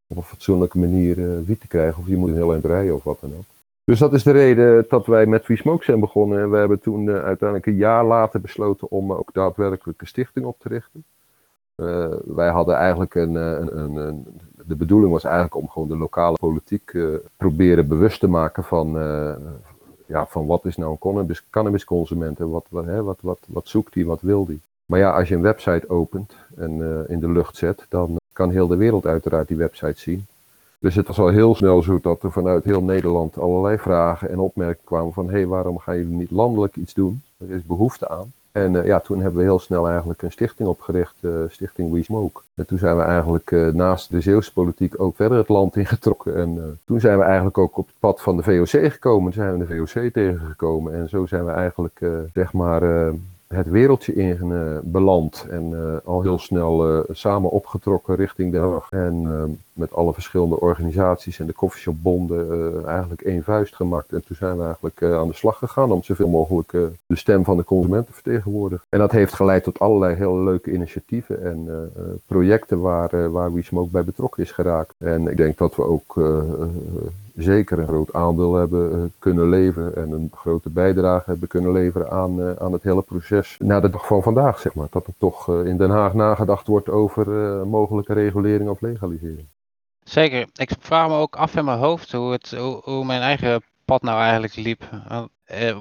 [0.07, 3.03] op een fatsoenlijke manier wiet te krijgen of je moet een heel eind rijden of
[3.03, 3.45] wat dan ook.
[3.83, 6.39] Dus dat is de reden dat wij met Smoke zijn begonnen.
[6.41, 10.59] En we hebben toen uiteindelijk een jaar later besloten om ook daadwerkelijk een stichting op
[10.59, 11.03] te richten.
[12.25, 14.25] Wij hadden eigenlijk eh, een, een, een,
[14.67, 18.91] De bedoeling was eigenlijk om gewoon de lokale politiek uh, proberen bewust te maken van.
[20.05, 23.67] ja, van wat is nou een cannabis, cannabisconsument en wat, wat, hè, wat, wat, wat
[23.67, 24.59] zoekt hij, wat wil hij.
[24.85, 28.67] Maar ja, als je een website opent en in de lucht zet, dan kan heel
[28.67, 30.25] de wereld uiteraard die website zien.
[30.79, 34.39] Dus het was al heel snel zo dat er vanuit heel Nederland allerlei vragen en
[34.39, 37.21] opmerkingen kwamen van hé, hey, waarom gaan jullie niet landelijk iets doen?
[37.37, 38.33] Er is behoefte aan.
[38.57, 42.03] En uh, ja, toen hebben we heel snel eigenlijk een stichting opgericht, uh, Stichting We
[42.03, 42.41] Smoke.
[42.55, 46.35] En toen zijn we eigenlijk uh, naast de Zeeuwse politiek ook verder het land ingetrokken.
[46.35, 49.31] En toen zijn we eigenlijk ook op het pad van de VOC gekomen.
[49.31, 50.93] Toen zijn we de VOC tegengekomen.
[50.93, 51.99] En zo zijn we eigenlijk,
[52.33, 52.81] zeg maar,
[53.47, 58.61] het wereldje in uh, beland en uh, al heel snel uh, samen opgetrokken richting Den
[58.61, 58.87] Haag.
[58.89, 64.13] En met alle verschillende organisaties en de koffieshopbonden eigenlijk één vuist gemaakt.
[64.13, 66.71] En toen zijn we eigenlijk aan de slag gegaan om zoveel mogelijk
[67.05, 68.85] de stem van de consument te vertegenwoordigen.
[68.89, 71.91] En dat heeft geleid tot allerlei hele leuke initiatieven en
[72.25, 74.93] projecten waar, waar ook bij betrokken is geraakt.
[74.97, 76.15] En ik denk dat we ook
[77.37, 82.11] zeker een groot aandeel hebben eh, kunnen leveren en een grote bijdrage hebben kunnen leveren
[82.11, 84.87] aan, eh, aan het hele proces na de dag van vandaag, zeg maar.
[84.89, 87.27] Dat er toch eh, in Den Haag nagedacht wordt over
[87.67, 89.47] mogelijke regulering of legalisering.
[90.03, 90.47] Zeker.
[90.55, 94.01] Ik vraag me ook af in mijn hoofd hoe, het, hoe, hoe mijn eigen pad
[94.01, 94.83] nou eigenlijk liep.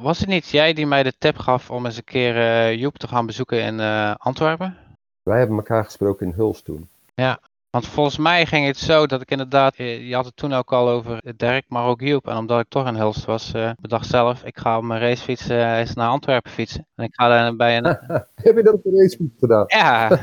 [0.03, 3.09] was het niet jij die mij de tip gaf om eens een keer Joep te
[3.09, 3.81] gaan bezoeken in
[4.19, 4.77] Antwerpen?
[5.23, 6.88] Wij hebben elkaar gesproken in Huls toen.
[7.14, 7.38] Ja,
[7.77, 10.73] want volgens mij ging het zo dat ik inderdaad, eh, je had het toen ook
[10.73, 12.29] al over Dirk, maar ook Joep.
[12.29, 15.51] En omdat ik toch in Hulst was, uh, bedacht zelf, ik ga op mijn racefiets
[15.51, 16.87] uh, eens naar Antwerpen fietsen.
[16.95, 17.85] En ik ga dan bij een...
[18.35, 19.65] Heb je dat op de racefiets gedaan?
[19.67, 20.09] Ja,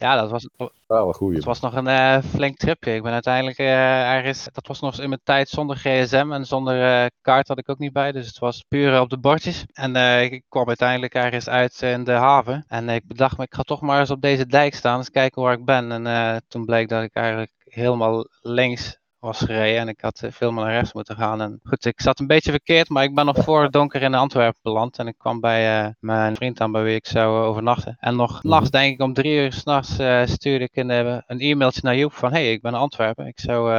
[0.00, 0.48] ja dat was,
[0.86, 2.94] wel een het was nog een uh, flink tripje.
[2.94, 7.48] Ik ben uiteindelijk ergens, dat was nog in mijn tijd zonder gsm en zonder kaart
[7.48, 8.12] had ik ook niet bij.
[8.12, 9.64] Dus het was puur op de bordjes.
[9.72, 12.64] En ik kwam uiteindelijk ergens uit in de haven.
[12.68, 15.42] En ik bedacht me, ik ga toch maar eens op deze dijk staan, eens kijken
[15.42, 16.06] waar ik ben.
[16.06, 20.52] En toen bleek dat ik eigenlijk helemaal links was gereden en ik had eh, veel
[20.52, 21.40] meer naar rechts moeten gaan.
[21.40, 24.14] En goed, ik zat een beetje verkeerd, maar ik ben nog voor het donker in
[24.14, 24.98] Antwerpen beland.
[24.98, 27.96] En ik kwam bij uh, mijn vriend aan bij wie ik zou overnachten.
[28.00, 28.48] En nog mhm.
[28.48, 30.88] nachts, denk ik om drie uur s'nachts, uh, stuurde ik een,
[31.26, 32.32] een e-mailtje naar Joep van...
[32.32, 33.72] hey, ik ben in Antwerpen, ik zou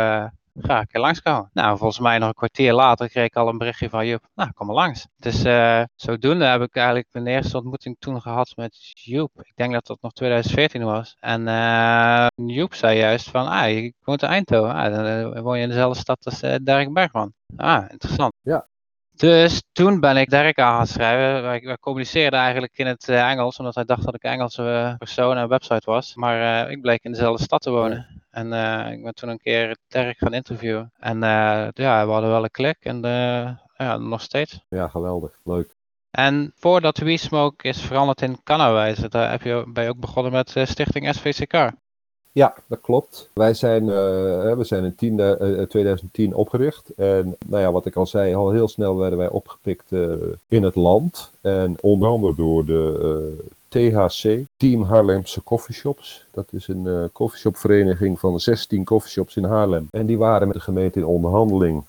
[0.60, 1.50] Ga ik er langs komen.
[1.54, 4.28] Nou, volgens mij nog een kwartier later kreeg ik al een berichtje van Joep.
[4.36, 5.08] Nou, kom maar langs.
[5.18, 9.32] Dus uh, zodoende heb ik eigenlijk mijn eerste ontmoeting toen gehad met Joep.
[9.42, 11.16] Ik denk dat dat nog 2014 was.
[11.20, 14.74] En uh, Joep zei juist van, ah, je woont in Eindhoven.
[14.74, 16.56] Ah, dan woon je in dezelfde stad als uh,
[16.94, 17.34] Bergman.
[17.56, 18.34] Ah, interessant.
[18.42, 18.68] Ja.
[19.15, 21.41] Dus toen ben ik Dirk aan gaan schrijven.
[21.41, 25.47] Wij, communiceerden eigenlijk in het Engels, omdat hij dacht dat ik een Engelse persoon en
[25.47, 26.15] website was.
[26.15, 28.24] Maar ik bleek in dezelfde stad te wonen.
[28.30, 30.91] En uh, ik ben toen een keer Dirk gaan interviewen.
[30.97, 33.02] En uh, ja, we hadden wel een klik en
[33.78, 34.65] ja, nog steeds.
[34.69, 35.39] Ja, geweldig.
[35.43, 35.76] Leuk.
[36.12, 40.50] En voordat WeSmoke is veranderd in Cannawijze, daar heb je, ben je ook begonnen met
[40.50, 41.71] Stichting SVCK.
[42.32, 43.30] Ja, dat klopt.
[43.34, 45.15] Wij zijn, we zijn in 10,
[45.70, 46.89] 2010 opgericht.
[46.96, 49.91] En nou ja, wat ik al zei, al heel snel werden wij opgepikt
[50.48, 51.32] in het land.
[51.41, 53.36] En onder andere door de
[53.67, 56.26] THC, Team Haarlemse Coffeeshops.
[56.32, 59.88] Dat is een uh, coffeeshopvereniging van 16 coffeeshops in Haarlem.
[59.91, 61.84] En die waren met de gemeente in onderhandeling,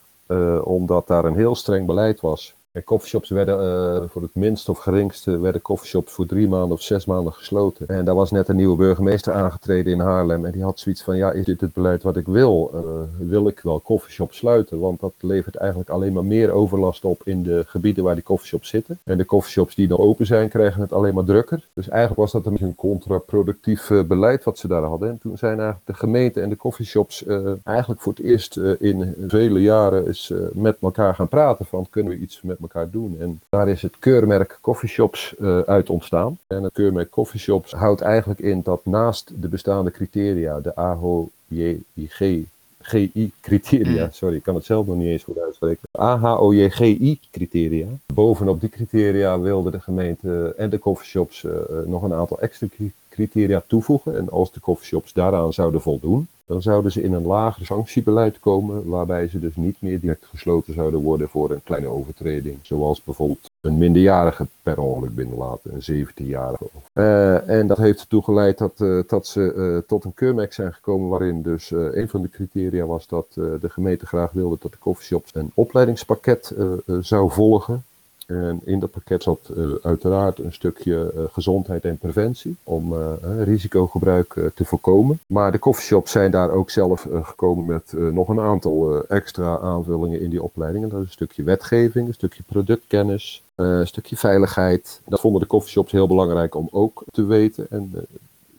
[0.63, 3.59] omdat daar een heel streng beleid was Coffeeshops werden
[4.03, 7.89] uh, voor het minst of geringste werden coffeeshops voor drie maanden of zes maanden gesloten.
[7.89, 10.47] En daar was net een nieuwe burgemeester aangetreden in Haarlem.
[10.47, 12.71] En die had zoiets van, ja, is dit het beleid wat ik wil?
[12.75, 12.81] Uh,
[13.29, 14.79] wil ik wel coffeeshops sluiten?
[14.79, 18.69] Want dat levert eigenlijk alleen maar meer overlast op in de gebieden waar die coffeeshops
[18.69, 18.99] zitten.
[19.05, 21.69] En de coffeeshops die nog open zijn, krijgen het alleen maar drukker.
[21.75, 25.09] Dus eigenlijk was dat een contraproductief uh, beleid wat ze daar hadden.
[25.09, 27.25] En toen zijn eigenlijk de gemeente en de coffeeshops
[27.65, 32.19] eigenlijk voor het eerst in vele jaren eens met elkaar gaan praten van, kunnen we
[32.19, 33.17] iets met elkaar doen.
[33.21, 36.39] En daar is het keurmerk coffeeshops uh, uit ontstaan.
[36.47, 42.45] En het keurmerk coffeeshops houdt eigenlijk in dat naast de bestaande criteria, de AHOJG
[42.83, 44.13] GI-criteria, mm.
[44.13, 45.89] sorry, ik kan het zelf nog niet eens goed uitspreken.
[45.91, 47.87] AHOJGI-criteria.
[48.15, 51.53] Bovenop die criteria wilde de gemeente en de coffeeshops uh,
[51.87, 52.67] nog een aantal extra
[53.09, 54.17] criteria toevoegen.
[54.17, 58.89] En als de coffeeshops daaraan zouden voldoen, dan zouden ze in een lager sanctiebeleid komen,
[58.89, 62.59] waarbij ze dus niet meer direct gesloten zouden worden voor een kleine overtreding.
[62.63, 66.65] Zoals bijvoorbeeld een minderjarige per ongeluk binnenlaten, een 17-jarige.
[66.95, 70.73] Uh, en dat heeft ertoe geleid dat, uh, dat ze uh, tot een keurmerk zijn
[70.73, 74.79] gekomen waarin dus een van de criteria was dat de gemeente graag wilde dat de
[74.79, 76.55] coffeeshops een opleidingspakket
[77.01, 77.85] zou volgen.
[78.27, 83.13] En in dat pakket zat uh, uiteraard een stukje uh, gezondheid en preventie om uh,
[83.45, 85.19] risicogebruik te voorkomen.
[85.27, 90.31] Maar de coffeeshops zijn daar ook zelf gekomen met nog een aantal extra aanvullingen in
[90.31, 90.89] die opleidingen.
[90.89, 95.01] Dat is een stukje wetgeving, een stukje productkennis, een stukje veiligheid.
[95.07, 97.67] Dat vonden de coffeeshops heel belangrijk om ook te weten.
[97.71, 97.93] En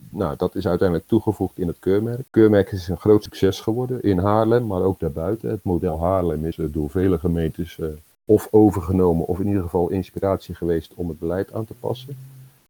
[0.08, 2.22] nou, dat is uiteindelijk toegevoegd in het keurmerk.
[2.30, 5.50] Keurmerk is een groot succes geworden in Haarlem, maar ook daarbuiten.
[5.50, 7.78] Het model Haarlem is door vele gemeentes
[8.24, 12.16] of overgenomen of in ieder geval inspiratie geweest om het beleid aan te passen.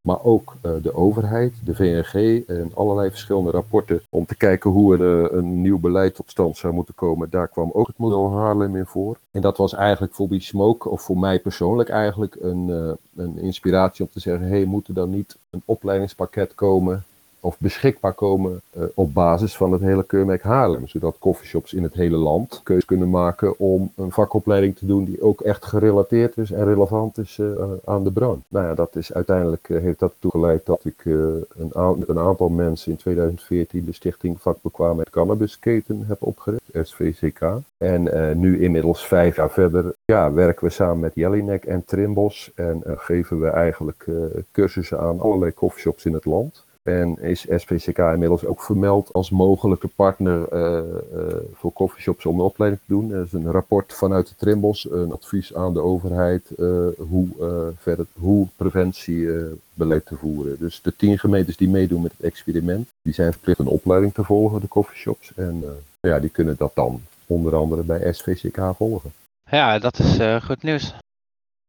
[0.00, 4.98] Maar ook uh, de overheid, de VNG en allerlei verschillende rapporten om te kijken hoe
[4.98, 7.30] er uh, een nieuw beleid tot stand zou moeten komen.
[7.30, 9.16] Daar kwam ook het model Haarlem in voor.
[9.30, 14.04] En dat was eigenlijk voor Smoke, of voor mij persoonlijk eigenlijk, een, uh, een inspiratie
[14.04, 17.04] om te zeggen, hey, moet er dan niet een opleidingspakket komen
[17.44, 20.88] of beschikbaar komen uh, op basis van het hele keurmerk Haarlem.
[20.88, 25.22] Zodat coffeeshops in het hele land keuze kunnen maken om een vakopleiding te doen die
[25.22, 27.54] ook echt gerelateerd is en relevant is uh,
[27.84, 28.42] aan de branche.
[28.48, 31.72] Nou ja, dat is uiteindelijk uh, heeft dat toegeleid dat ik een,
[32.06, 37.40] een aantal mensen in 2014 de stichting Vakbekwaamheid Cannabisketen heb opgericht, SVCK.
[37.76, 42.82] En nu inmiddels vijf jaar verder ja, werken we samen met Jellinek en Trimbos en
[42.86, 44.06] geven we eigenlijk
[44.52, 46.63] cursussen aan allerlei coffeeshops in het land.
[46.84, 50.82] En is SPCK inmiddels ook vermeld als mogelijke partner uh,
[51.14, 53.12] uh, voor coffeeshops om de opleiding te doen.
[53.12, 57.28] Er is een rapport vanuit de Trimbos, een advies aan de overheid uh, hoe,
[57.76, 60.56] verder, hoe preventiebeleid te voeren.
[60.58, 64.24] Dus de tien gemeentes die meedoen met het experiment, die zijn verplicht een opleiding te
[64.24, 65.32] volgen, de coffeeshops.
[65.36, 65.64] En
[66.00, 69.12] ja, die kunnen dat dan onder andere bij SVCK volgen.
[69.50, 70.94] Ja, dat is goed nieuws.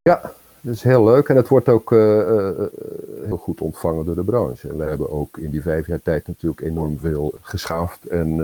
[0.01, 0.34] Ja,
[0.65, 2.49] dat is heel leuk en het wordt ook uh, uh,
[3.25, 4.69] heel goed ontvangen door de branche.
[4.69, 8.38] En we hebben ook in die vijf jaar tijd natuurlijk enorm veel geschaafd en uh,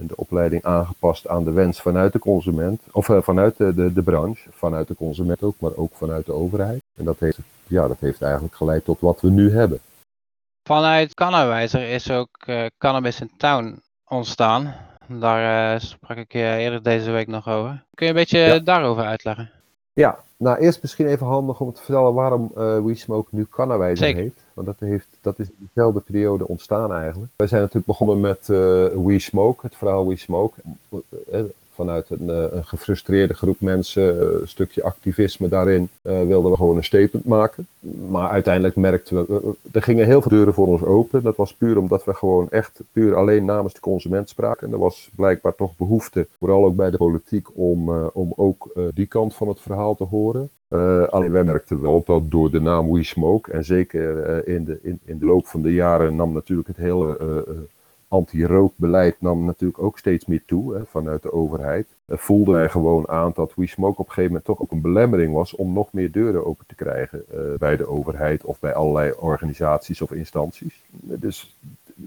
[0.00, 4.48] de opleiding aangepast aan de wens vanuit de consument, of vanuit de, de, de, branche,
[4.50, 6.82] vanuit de consument ook, maar ook vanuit de overheid.
[6.96, 9.78] En dat heeft, ja, dat heeft eigenlijk geleid tot wat we nu hebben.
[10.62, 12.46] Vanuit Cannawijzer is ook
[12.78, 14.74] Cannabis in Town ontstaan.
[15.06, 17.84] Daar sprak ik eerder deze week nog over.
[17.94, 18.58] Kun je een beetje ja.
[18.58, 19.61] daarover uitleggen?
[19.92, 24.44] Ja, nou eerst misschien even handig om te vertellen waarom uh, WeSmoke nu Cannawijzer heeft.
[24.54, 27.32] Want dat, heeft, dat is in dezelfde periode ontstaan eigenlijk.
[27.36, 30.60] Wij zijn natuurlijk begonnen met uh, WeSmoke, het verhaal WeSmoke.
[31.32, 31.40] Uh,
[31.74, 37.26] vanuit een, een, gefrustreerde groep mensen, een stukje activisme daarin, wilden we gewoon een statement
[37.26, 37.66] maken.
[38.08, 41.22] Maar uiteindelijk merkten we, er gingen heel veel deuren voor ons open.
[41.22, 44.66] Dat was puur omdat we gewoon echt puur alleen namens de consument spraken.
[44.66, 49.06] En er was blijkbaar toch behoefte, vooral ook bij de politiek, om, om ook die
[49.06, 50.50] kant van het verhaal te horen.
[51.10, 55.00] Alleen wij merkten wel dat door de naam We Smoke, en zeker in, de, in,
[55.04, 57.16] in de loop van de jaren nam natuurlijk het hele
[58.12, 61.86] anti-rookbeleid nam natuurlijk ook steeds meer toe hè, vanuit de overheid.
[62.08, 65.34] voelden wij gewoon aan dat We Smoke op een gegeven moment toch ook een belemmering
[65.34, 67.24] was om nog meer deuren open te krijgen
[67.58, 70.82] bij de overheid of bij allerlei organisaties of instanties.
[70.94, 71.56] Dus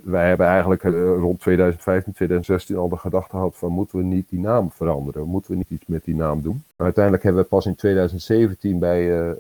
[0.04, 0.84] wij hebben eigenlijk
[1.20, 5.28] rond 2015, 2016 al de gedachte gehad van moeten we niet die naam veranderen?
[5.28, 6.64] Moeten we niet iets met die naam doen?
[6.76, 9.36] Uiteindelijk hebben we pas in 2017 bij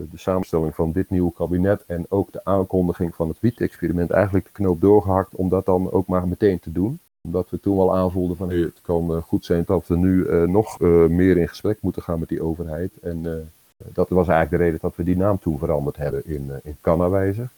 [0.00, 4.52] de samenstelling van dit nieuwe kabinet en ook de aankondiging van het wiet-experiment eigenlijk de
[4.52, 6.98] knoop doorgehakt om dat dan ook maar meteen te doen.
[7.20, 10.78] Omdat we toen wel aanvoelden van het kan goed zijn dat we nu uh, nog
[11.08, 12.92] meer in gesprek moeten gaan met die overheid.
[13.02, 16.76] En dat was eigenlijk de reden dat we die naam toen veranderd hebben in, in
[16.80, 17.48] Cannawijzer.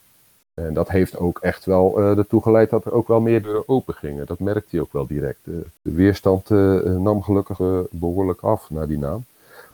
[0.54, 3.94] En dat heeft ook echt wel ertoe geleid dat er ook wel meer deuren open
[3.94, 4.26] gingen.
[4.26, 5.44] Dat merkte hij ook wel direct.
[5.44, 6.48] De weerstand
[6.98, 7.58] nam gelukkig
[7.90, 9.24] behoorlijk af naar die naam.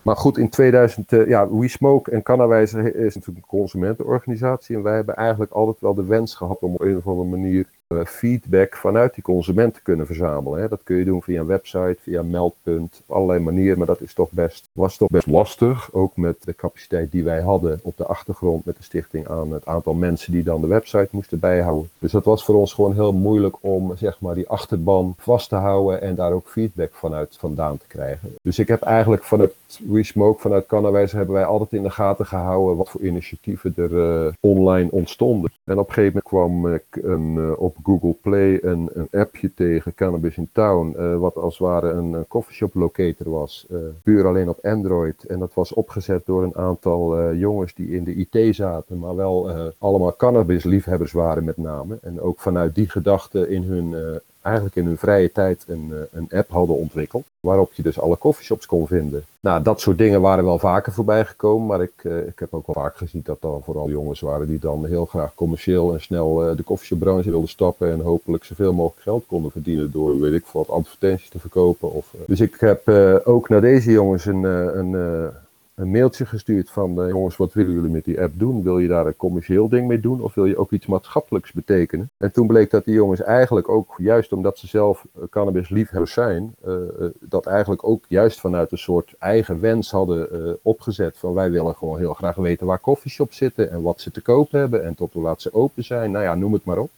[0.04, 4.76] Maar goed, in 2000, ja, We Smoke en Cannawijzer is natuurlijk een consumentenorganisatie.
[4.76, 7.68] En wij hebben eigenlijk altijd wel de wens gehad om op een of andere manier
[8.06, 10.60] feedback vanuit die consument te kunnen verzamelen.
[10.60, 10.68] Hè.
[10.68, 13.78] Dat kun je doen via een website, via een meldpunt, op allerlei manieren.
[13.78, 15.92] Maar dat is toch best, was toch best lastig.
[15.92, 19.66] Ook met de capaciteit die wij hadden op de achtergrond met de stichting aan het
[19.66, 21.90] aantal mensen die dan de website moesten bijhouden.
[21.98, 25.54] Dus dat was voor ons gewoon heel moeilijk om zeg maar die achterban vast te
[25.54, 28.34] houden en daar ook feedback vanuit vandaan te krijgen.
[28.42, 29.54] Dus ik heb eigenlijk vanuit
[29.88, 34.32] WeSmoke, vanuit Cannawijzer, hebben wij altijd in de gaten gehouden wat voor initiatieven er uh,
[34.40, 35.52] online ontstonden.
[35.64, 39.54] En op een gegeven moment kwam ik een, uh, op Google Play een, een appje
[39.54, 43.66] tegen Cannabis in Town, wat als het ware een, coffeeshop locator was,
[44.02, 45.24] puur alleen op Android.
[45.24, 49.50] En dat was opgezet door een aantal jongens die in de IT zaten, maar wel
[49.78, 51.98] allemaal cannabis liefhebbers waren met name.
[52.02, 56.38] En ook vanuit die gedachte in hun eigenlijk in hun vrije tijd een, eh, een
[56.38, 57.24] app hadden ontwikkeld.
[57.40, 59.24] Waarop je dus alle coffeeshops kon vinden.
[59.40, 61.66] Nou, dat soort dingen waren wel vaker voorbij gekomen.
[61.66, 64.58] Maar ik, uh, ik heb ook wel vaak gezien dat er vooral jongens waren die
[64.58, 67.90] dan heel graag commercieel en snel uh, de coffeeshopbranche wilden stappen.
[67.90, 71.92] En hopelijk zoveel mogelijk geld konden verdienen door, weet ik wat, advertenties te verkopen.
[71.92, 72.88] Of, dus ik heb
[73.24, 74.42] ook naar deze jongens een,
[74.78, 75.32] een
[75.74, 78.62] een mailtje gestuurd van uh, jongens, wat willen jullie met die app doen?
[78.62, 82.10] Wil je daar een commercieel ding mee doen of wil je ook iets maatschappelijks betekenen?
[82.16, 86.12] En toen bleek dat die jongens eigenlijk ook, juist omdat ze zelf uh, cannabis liefhebbers
[86.12, 86.74] zijn, uh,
[87.20, 91.98] dat eigenlijk ook juist vanuit een soort eigen wens hadden opgezet van wij willen gewoon
[91.98, 95.22] heel graag weten waar coffeeshops zitten en wat ze te koop hebben en tot hoe
[95.22, 96.10] laat ze open zijn.
[96.10, 96.90] Nou ja, noem het maar op.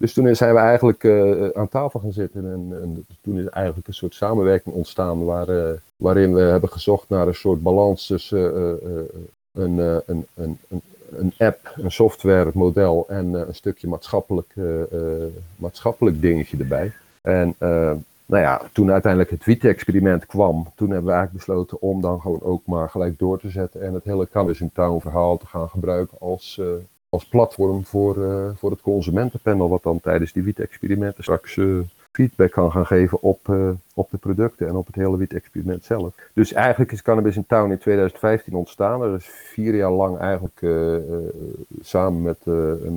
[0.00, 3.88] Dus toen zijn we eigenlijk uh, aan tafel gaan zitten en, en, toen is eigenlijk
[3.88, 8.78] een soort samenwerking ontstaan waar, uh, waarin we hebben gezocht naar een soort balans tussen
[8.84, 9.02] uh,
[9.52, 10.58] een, een, een,
[11.16, 14.54] een, app, een softwaremodel en een stukje maatschappelijk,
[15.56, 16.92] maatschappelijk dingetje erbij.
[17.20, 17.54] En
[18.26, 22.42] nou ja, toen uiteindelijk het wiet-experiment kwam, toen hebben we eigenlijk besloten om dan gewoon
[22.42, 25.68] ook maar gelijk door te zetten en het hele Cannabis in Town verhaal te gaan
[25.68, 26.60] gebruiken als,
[27.10, 31.78] als platform voor, uh, voor het consumentenpanel, wat dan tijdens die wiet-experimenten straks uh,
[32.12, 36.14] feedback kan gaan geven op, uh, op de producten en op het hele wiet-experiment zelf.
[36.32, 39.02] Dus eigenlijk is Cannabis in Town in 2015 ontstaan.
[39.02, 40.60] Er is vier jaar lang eigenlijk
[41.80, 42.38] samen met,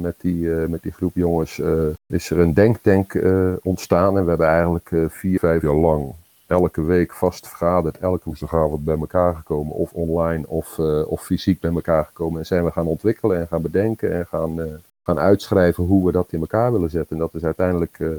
[0.01, 1.61] met, die, met die groep jongens
[2.07, 3.21] is er een denktank
[3.63, 4.17] ontstaan.
[4.17, 6.13] En we hebben eigenlijk vier, vijf jaar lang
[6.53, 11.59] elke week vast vergaderd, elke woensdagavond bij elkaar gekomen, of online of, uh, of fysiek
[11.59, 12.39] bij elkaar gekomen.
[12.39, 14.65] En zijn we gaan ontwikkelen en gaan bedenken en gaan, uh,
[15.03, 17.15] gaan uitschrijven hoe we dat in elkaar willen zetten.
[17.15, 18.09] En dat is uiteindelijk, uh,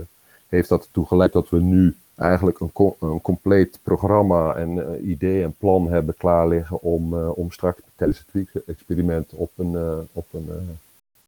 [0.49, 2.71] heeft dat ertoe geleid dat we nu eigenlijk een,
[3.01, 8.63] een compleet programma en idee en plan hebben klaar liggen om, om straks tijdens het
[8.67, 9.77] experiment op een,
[10.13, 10.49] op een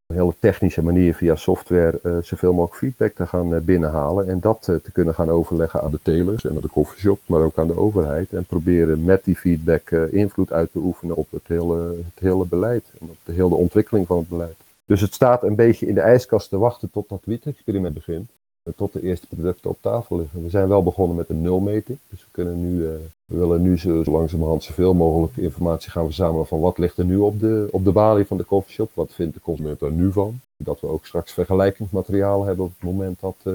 [0.06, 4.28] een hele technische manier via software uh, zoveel mogelijk feedback te gaan uh, binnenhalen.
[4.28, 7.40] En dat uh, te kunnen gaan overleggen aan de telers en aan de coffeeshop, maar
[7.40, 8.32] ook aan de overheid.
[8.32, 12.84] En proberen met die feedback invloed uit te oefenen op het hele, het hele beleid
[13.00, 14.56] en op de hele ontwikkeling van het beleid.
[14.84, 18.30] Dus het staat een beetje in de ijskast te wachten tot dat wiet-experiment begint
[18.76, 20.42] tot de eerste producten op tafel liggen.
[20.42, 21.98] We zijn wel begonnen met een nulmeting.
[22.08, 22.80] Dus we, kunnen nu,
[23.24, 27.16] we willen nu zo, langzamerhand zoveel mogelijk informatie gaan verzamelen van wat ligt er nu
[27.16, 28.90] op de, op de balie van de coffeeshop.
[28.94, 30.40] Wat vindt de consument er nu van?
[30.56, 33.54] Dat we ook straks vergelijkingsmateriaal hebben op het moment dat, uh,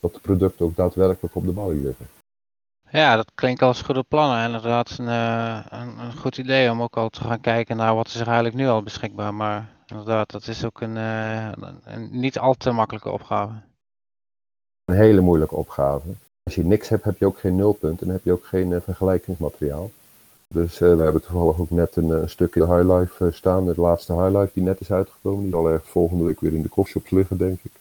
[0.00, 2.06] dat de producten ook daadwerkelijk op de balie liggen.
[2.90, 4.44] Ja, dat klinkt als goede plannen.
[4.44, 8.14] Inderdaad, een, een, een, goed idee om ook al te gaan kijken naar wat is
[8.14, 9.34] er eigenlijk nu al beschikbaar.
[9.34, 13.52] Maar inderdaad, dat is ook een, een niet al te makkelijke opgave
[14.92, 16.08] een hele moeilijke opgave.
[16.42, 18.76] Als je niks hebt, heb je ook geen nulpunt en heb je ook geen uh,
[18.80, 19.90] vergelijkingsmateriaal.
[20.48, 24.50] Dus uh, we hebben toevallig ook net een, een stukje Highlife staan, de laatste Highlife
[24.54, 25.42] die net is uitgekomen.
[25.42, 27.72] Die zal ergens volgende week weer in de koffieshops liggen, denk ik.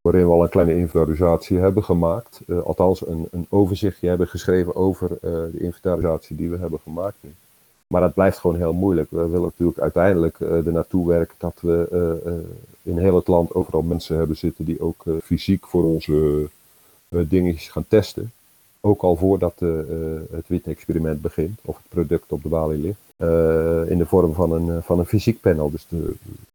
[0.00, 2.40] Waarin we al een kleine inventarisatie hebben gemaakt.
[2.64, 7.16] althans, een, een overzichtje hebben geschreven over de inventarisatie die we hebben gemaakt.
[7.92, 9.10] Maar dat blijft gewoon heel moeilijk.
[9.10, 12.38] We willen natuurlijk uiteindelijk uh, er naartoe werken dat we uh, uh,
[12.82, 16.48] in heel het land overal mensen hebben zitten die ook fysiek voor onze
[17.08, 18.32] dingetjes gaan testen.
[18.80, 19.60] Ook al voordat
[20.30, 23.00] het witte-experiment begint of het product op de balie ligt.
[23.90, 25.70] in de vorm van een, van een fysiek panel.
[25.70, 25.86] Dus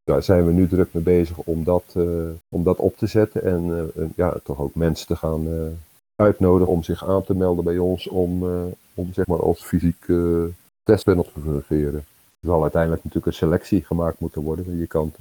[0.03, 1.95] daar zijn we nu druk mee bezig om dat,
[2.49, 3.43] om dat op te zetten.
[3.43, 5.47] En ja, toch ook mensen te gaan
[6.15, 8.07] uitnodigen om zich aan te melden bij ons.
[8.07, 8.43] Om,
[8.93, 10.05] om zeg maar als fysiek
[10.85, 12.05] testpanel te fungeren.
[12.39, 14.77] Er zal uiteindelijk natuurlijk een selectie gemaakt moeten worden.
[14.77, 15.11] Je kan,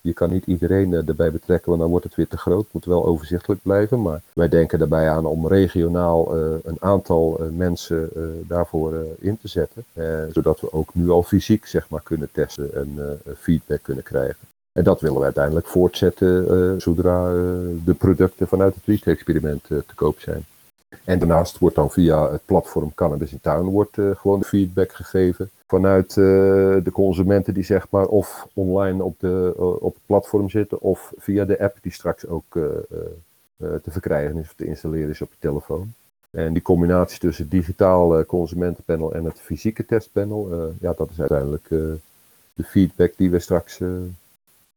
[0.00, 2.64] je kan niet iedereen eh, erbij betrekken, want dan wordt het weer te groot.
[2.64, 4.02] Het moet wel overzichtelijk blijven.
[4.02, 8.10] Maar wij denken daarbij aan om regionaal uh, een aantal uh, mensen
[8.46, 9.84] daarvoor in te zetten.
[10.32, 14.46] zodat we ook nu al fysiek zeg maar, kunnen testen en feedback kunnen krijgen.
[14.72, 17.30] En dat willen we uiteindelijk voortzetten zodra
[17.84, 20.44] de producten vanuit het Reach-experiment te koop zijn.
[21.04, 24.92] En daarnaast wordt dan via het platform Cannabis in Town wordt, uh, gewoon de feedback
[24.92, 26.24] gegeven vanuit uh,
[26.84, 31.12] de consumenten die zeg maar of online op, de, uh, op het platform zitten of
[31.16, 32.58] via de app die straks ook
[33.58, 35.92] te verkrijgen is of te installeren is op je telefoon.
[36.30, 41.68] En die combinatie tussen digitaal consumentenpanel en het fysieke testpanel, ja, dat is uiteindelijk
[42.54, 43.80] de feedback die we straks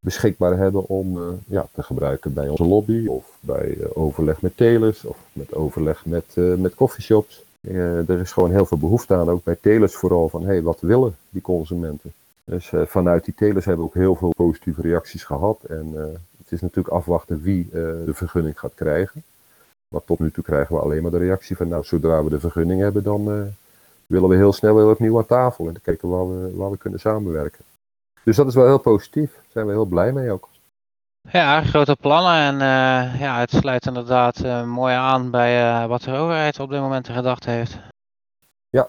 [0.00, 4.56] beschikbaar hebben om uh, ja, te gebruiken bij onze lobby of bij uh, overleg met
[4.56, 7.44] telers of met overleg met, uh, met coffeeshops.
[7.60, 10.80] er is gewoon heel veel behoefte aan, ook bij telers vooral, van hé, hey, wat
[10.80, 12.12] willen die consumenten?
[12.44, 15.92] Dus vanuit die telers hebben we ook heel veel positieve reacties gehad en
[16.38, 19.22] Het is natuurlijk afwachten wie de vergunning gaat krijgen.
[19.88, 22.40] Maar tot nu toe krijgen we alleen maar de reactie van, nou, zodra we de
[22.40, 23.52] vergunning hebben, dan
[24.06, 27.64] willen we heel snel weer opnieuw aan tafel en kijken we, waar we kunnen samenwerken.
[28.28, 29.32] Dus dat is wel heel positief.
[29.34, 30.48] Daar zijn we heel blij mee ook.
[31.30, 36.12] Ja, grote plannen en uh, ja, het sluit inderdaad uh, mooi aan bij wat de
[36.12, 37.78] overheid op dit moment gedacht heeft.
[38.68, 38.88] Ja,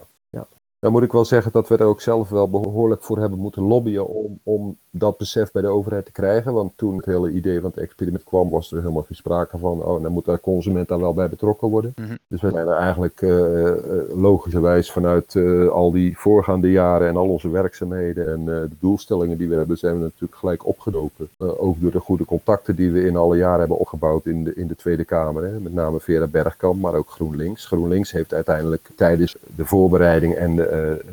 [0.80, 3.62] Dan moet ik wel zeggen dat we er ook zelf wel behoorlijk voor hebben moeten
[3.62, 6.52] lobbyen om, om dat besef bij de overheid te krijgen.
[6.52, 9.82] Want toen het hele idee van het experiment kwam, was er helemaal geen sprake van,
[9.82, 11.92] oh, dan moet de consument daar wel bij betrokken worden.
[11.96, 12.16] Mhm.
[12.28, 13.70] Dus we zijn er eigenlijk uh,
[14.14, 19.48] logischerwijs vanuit uh, al die voorgaande jaren en al onze werkzaamheden en de doelstellingen die
[19.48, 21.28] we hebben, zijn we natuurlijk gelijk opgedoken.
[21.38, 24.66] ook door de goede contacten die we in alle jaren hebben opgebouwd in de, in
[24.66, 25.42] de Tweede Kamer.
[25.42, 25.60] Hè.
[25.60, 27.66] Met name Vera Bergkamp, maar ook GroenLinks.
[27.66, 30.69] GroenLinks heeft uiteindelijk tijdens de voorbereiding en de,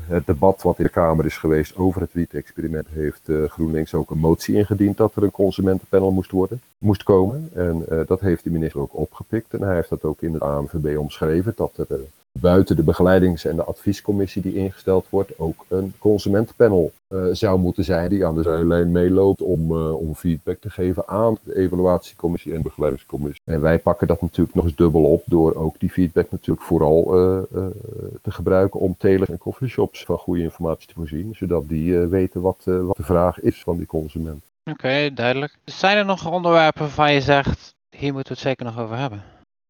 [0.08, 4.10] het debat wat in de Kamer is geweest over het wiet-experiment, heeft GroenLinks GroenLinks ook
[4.10, 7.50] een motie ingediend dat er een consumentenpanel moest, worden, moest komen.
[7.54, 9.54] En uh, dat heeft de minister ook opgepikt.
[9.54, 12.00] En hij heeft dat ook in het ANVB omschreven, dat er
[12.40, 17.84] buiten de begeleidings- en de adviescommissie die ingesteld wordt, ook een consumentenpanel uh, zou moeten
[17.84, 22.58] zijn die aan de zijlijn meeloopt om, om feedback te geven aan de evaluatiecommissie en
[22.58, 23.42] de begeleidingscommissie.
[23.46, 27.04] En wij pakken dat natuurlijk nog eens dubbel op door ook die feedback natuurlijk vooral
[28.22, 32.62] te gebruiken om telers en coffeeshops van goede informatie te voorzien, zodat die weten wat,
[32.64, 34.44] wat de vraag is van die consument.
[34.72, 35.58] Oké, duidelijk.
[35.66, 39.24] Zijn er nog onderwerpen waarvan je zegt, hier moeten we het zeker nog over hebben?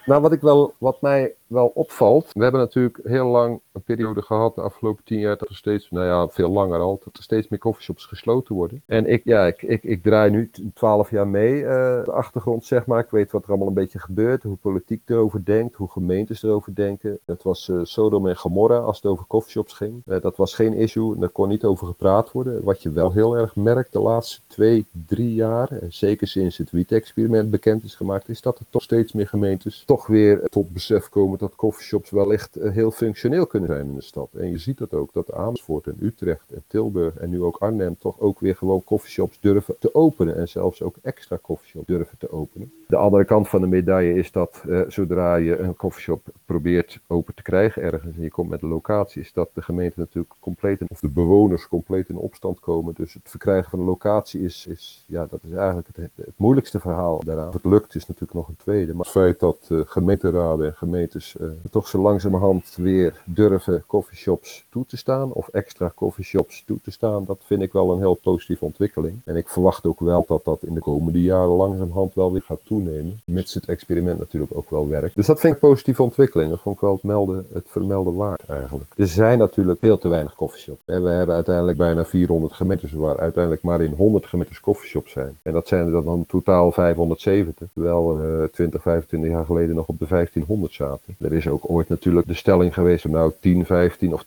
[0.08, 4.56] Nou, wat, ik wel, wat mij wel opvalt, we hebben natuurlijk heel lang periode gehad,
[4.56, 7.48] de afgelopen tien jaar, dat er steeds, nou ja, veel langer al, dat er steeds
[7.48, 8.82] meer coffeeshops gesloten worden.
[8.86, 11.68] En ik, ja, ik, ik, ik draai nu twaalf jaar mee, uh,
[12.04, 13.00] de achtergrond zeg maar.
[13.00, 16.76] Ik weet wat er allemaal een beetje gebeurt, hoe politiek erover denkt, hoe gemeentes erover
[16.76, 17.20] denken.
[17.26, 20.02] Het was uh, Sodom en Gomorra als het over coffeeshops ging.
[20.06, 22.64] Uh, dat was geen issue, daar kon niet over gepraat worden.
[22.64, 27.52] Wat je wel heel erg merkt de laatste twee, drie jaar, zeker sinds het wiet-experiment
[27.52, 31.38] bekend is gemaakt, is dat er toch steeds meer gemeentes toch weer tot besef komen
[31.38, 34.30] dat coffeeshops wellicht heel functioneel kunnen in de stad.
[34.34, 37.98] En je ziet dat ook, dat Amersfoort en Utrecht en Tilburg en nu ook Arnhem
[38.00, 40.36] toch ook weer gewoon coffeeshops durven te openen.
[40.36, 42.72] En zelfs ook extra coffeeshops durven te openen.
[42.88, 47.34] De andere kant van de medaille is dat uh, zodra je een coffeeshop probeert open
[47.34, 50.82] te krijgen ergens en je komt met een locatie, is dat de gemeente natuurlijk compleet,
[50.88, 52.94] of de bewoners compleet in opstand komen.
[52.98, 56.80] Dus het verkrijgen van een locatie is, is ja, dat is eigenlijk het, het, moeilijkste
[56.80, 57.48] verhaal daaraan.
[57.48, 58.94] Of het lukt is natuurlijk nog een tweede.
[58.94, 63.57] Maar het feit dat uh, gemeenteraden en gemeentes uh, toch zo langzamerhand weer durven
[63.88, 68.00] coffeeshops toe te staan of extra coffeeshops toe te staan, dat vind ik wel een
[68.00, 69.20] heel positieve ontwikkeling.
[69.26, 72.66] En ik verwacht ook wel dat dat in de komende jaren langzamerhand wel weer gaat
[72.66, 75.16] toenemen, mits het experiment natuurlijk ook wel werkt.
[75.16, 76.50] Dus dat vind ik positieve ontwikkeling.
[76.50, 78.92] Dat vond ik wel het, melden, het vermelden waard eigenlijk.
[78.98, 80.82] Er zijn natuurlijk veel te weinig coffeeshops.
[80.86, 85.38] En we hebben uiteindelijk bijna 400 gemeentes waar uiteindelijk maar in 100 gemeentes coffeeshops zijn.
[85.42, 90.00] En dat zijn er dan totaal 570, terwijl uh, 20, 25 jaar geleden nog op
[90.00, 91.16] de 1500 zaten.
[91.20, 94.24] Er is ook ooit natuurlijk de stelling geweest van nou 10, 15 of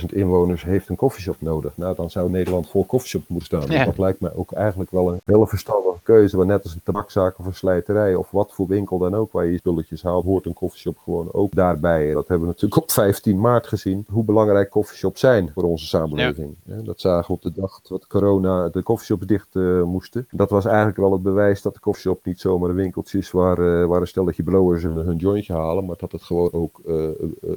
[0.00, 1.76] 20.000 inwoners heeft een koffieshop nodig.
[1.76, 3.76] Nou, dan zou Nederland vol koffieshop moeten staan.
[3.76, 3.84] Ja.
[3.84, 6.36] Dat lijkt mij ook eigenlijk wel een hele verstandige keuze.
[6.36, 9.44] Want net als een tabakzaak of een slijterij of wat voor winkel dan ook waar
[9.44, 12.12] je je spulletjes haalt, hoort een koffieshop gewoon ook daarbij.
[12.12, 14.06] Dat hebben we natuurlijk op 15 maart gezien.
[14.08, 16.54] Hoe belangrijk koffieshops zijn voor onze samenleving.
[16.64, 16.82] Ja.
[16.82, 20.26] Dat zagen we op de dag dat corona de koffieshops dicht uh, moesten.
[20.30, 23.58] Dat was eigenlijk wel het bewijs dat de koffieshop niet zomaar een winkeltje is waar,
[23.58, 25.84] uh, waar een stelletje blowers hun, hun jointje halen.
[25.84, 27.08] Maar dat het gewoon ook uh,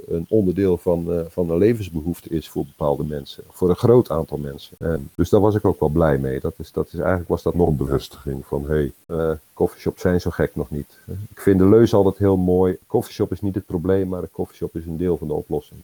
[0.06, 3.44] een onderdeel van, uh, van een levensbehoefte is voor bepaalde mensen.
[3.50, 4.78] Voor een groot aantal mensen.
[4.80, 6.40] En dus daar was ik ook wel blij mee.
[6.40, 10.02] Dat is, dat is, eigenlijk was dat nog een bevestiging van hé, hey, uh, coffeeshops
[10.02, 10.98] zijn zo gek nog niet.
[11.30, 12.78] Ik vind de leus altijd heel mooi.
[12.88, 15.82] Coffeeshop is niet het probleem, maar de coffeeshop is een deel van de oplossing.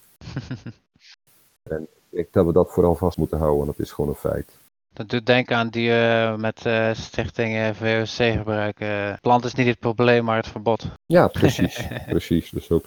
[1.63, 4.31] en ik denk dat we dat vooral vast moeten houden, want dat is gewoon een
[4.31, 4.57] feit.
[4.93, 9.17] Dat doet denken aan die uh, met uh, stichting uh, VOC gebruiken.
[9.21, 10.85] plant is niet het probleem, maar het verbod.
[11.05, 11.87] Ja, precies.
[12.05, 12.49] precies.
[12.49, 12.85] Dus ook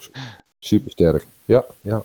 [0.59, 1.27] super sterk.
[1.45, 2.03] Ja, ja.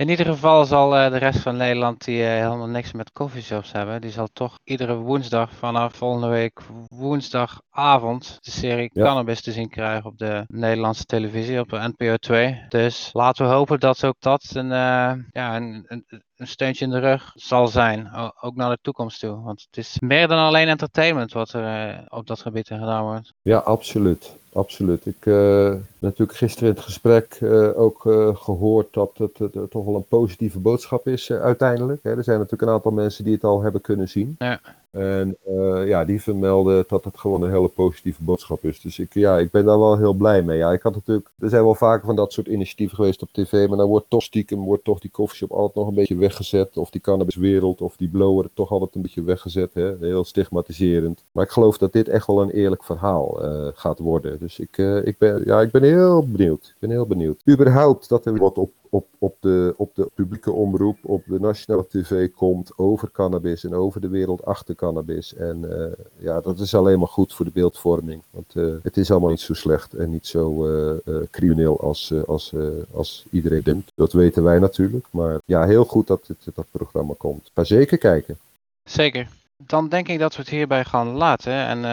[0.00, 3.72] In ieder geval zal uh, de rest van Nederland die uh, helemaal niks met coffeeshops
[3.72, 9.04] hebben, die zal toch iedere woensdag vanaf volgende week woensdagavond de serie ja.
[9.04, 12.64] Cannabis te zien krijgen op de Nederlandse televisie op NPO 2.
[12.68, 16.04] Dus laten we hopen dat ook dat een, uh, ja, een, een,
[16.40, 18.10] een steuntje in de rug zal zijn,
[18.40, 19.42] ook naar de toekomst toe.
[19.42, 23.32] Want het is meer dan alleen entertainment wat er op dat gebied gedaan wordt.
[23.42, 24.38] Ja, absoluut.
[24.52, 25.06] Absoluut.
[25.06, 29.70] Ik heb uh, natuurlijk gisteren in het gesprek uh, ook uh, gehoord dat het, het,
[29.70, 32.02] toch wel een positieve boodschap is uiteindelijk.
[32.02, 32.16] Hè.
[32.16, 34.34] Er zijn natuurlijk een aantal mensen die het al hebben kunnen zien.
[34.38, 34.60] Ja.
[34.90, 38.80] En uh, ja, die vermelden dat het gewoon een hele positieve boodschap is.
[38.80, 40.58] Dus ik, ja, ik ben daar wel heel blij mee.
[40.58, 43.68] Ja, ik had natuurlijk, er zijn wel vaker van dat soort initiatieven geweest op tv,
[43.68, 46.76] maar dan wordt toch stiekem, wordt toch die koffieshop altijd nog een beetje weggezet.
[46.76, 49.74] Of die cannabiswereld, of die blower toch altijd een beetje weggezet.
[49.74, 49.96] Hè?
[50.00, 51.24] Heel stigmatiserend.
[51.32, 54.38] Maar ik geloof dat dit echt wel een eerlijk verhaal uh, gaat worden.
[54.38, 56.66] Dus ik, uh, ik, ben, ja, ik ben heel benieuwd.
[56.66, 57.42] Ik ben heel benieuwd.
[57.48, 61.86] Überhaupt dat er wat op op, op, de, op de publieke omroep, op de nationale
[61.88, 65.34] tv komt over cannabis en over de wereld achter cannabis.
[65.34, 65.86] En uh,
[66.16, 68.22] ja, dat is alleen maar goed voor de beeldvorming.
[68.30, 72.54] Want uh, het is allemaal niet zo slecht en niet zo uh, crimineel als, als,
[72.92, 73.92] als iedereen denkt.
[73.94, 75.06] Dat weten wij natuurlijk.
[75.10, 77.50] Maar ja, heel goed dat dit, dat programma komt.
[77.54, 78.38] Ga zeker kijken.
[78.84, 79.28] Zeker.
[79.56, 81.52] Dan denk ik dat we het hierbij gaan laten.
[81.52, 81.84] En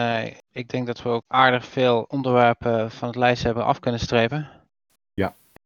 [0.52, 4.48] ik denk dat we ook aardig veel onderwerpen van het lijst hebben af kunnen strepen.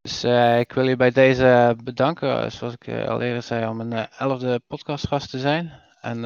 [0.02, 3.80] Dus uh, ik wil je bij deze bedanken, zoals ik uh, al eerder zei, om
[3.80, 5.72] een elfde podcastgast te zijn.
[6.00, 6.20] En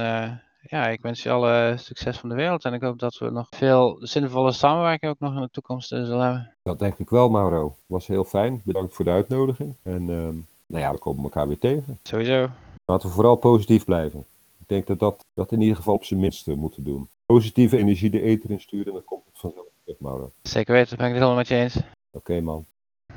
[0.69, 3.47] ja, ik wens je alle succes van de wereld en ik hoop dat we nog
[3.51, 6.53] veel zinvolle samenwerking ook nog in de toekomst zullen hebben.
[6.63, 7.77] Dat denk ik wel, Mauro.
[7.87, 8.63] Was heel fijn.
[8.65, 9.75] Bedankt voor de uitnodiging.
[9.83, 10.35] En ehm,
[10.67, 11.99] nou ja, we komen elkaar weer tegen.
[12.03, 12.49] Sowieso.
[12.85, 14.25] Laten we vooral positief blijven.
[14.59, 17.09] Ik denk dat dat, dat in ieder geval op zijn minste moeten doen.
[17.27, 19.67] Positieve energie de eter insturen en dan komt het vanzelf
[19.99, 20.31] Mauro.
[20.43, 21.77] Zeker weten, dat ben ik het helemaal met je eens.
[21.77, 22.65] Oké, okay, man.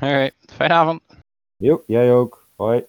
[0.00, 1.02] Oké, fijne avond.
[1.56, 2.48] Jo, jij ook.
[2.56, 2.84] Hoi.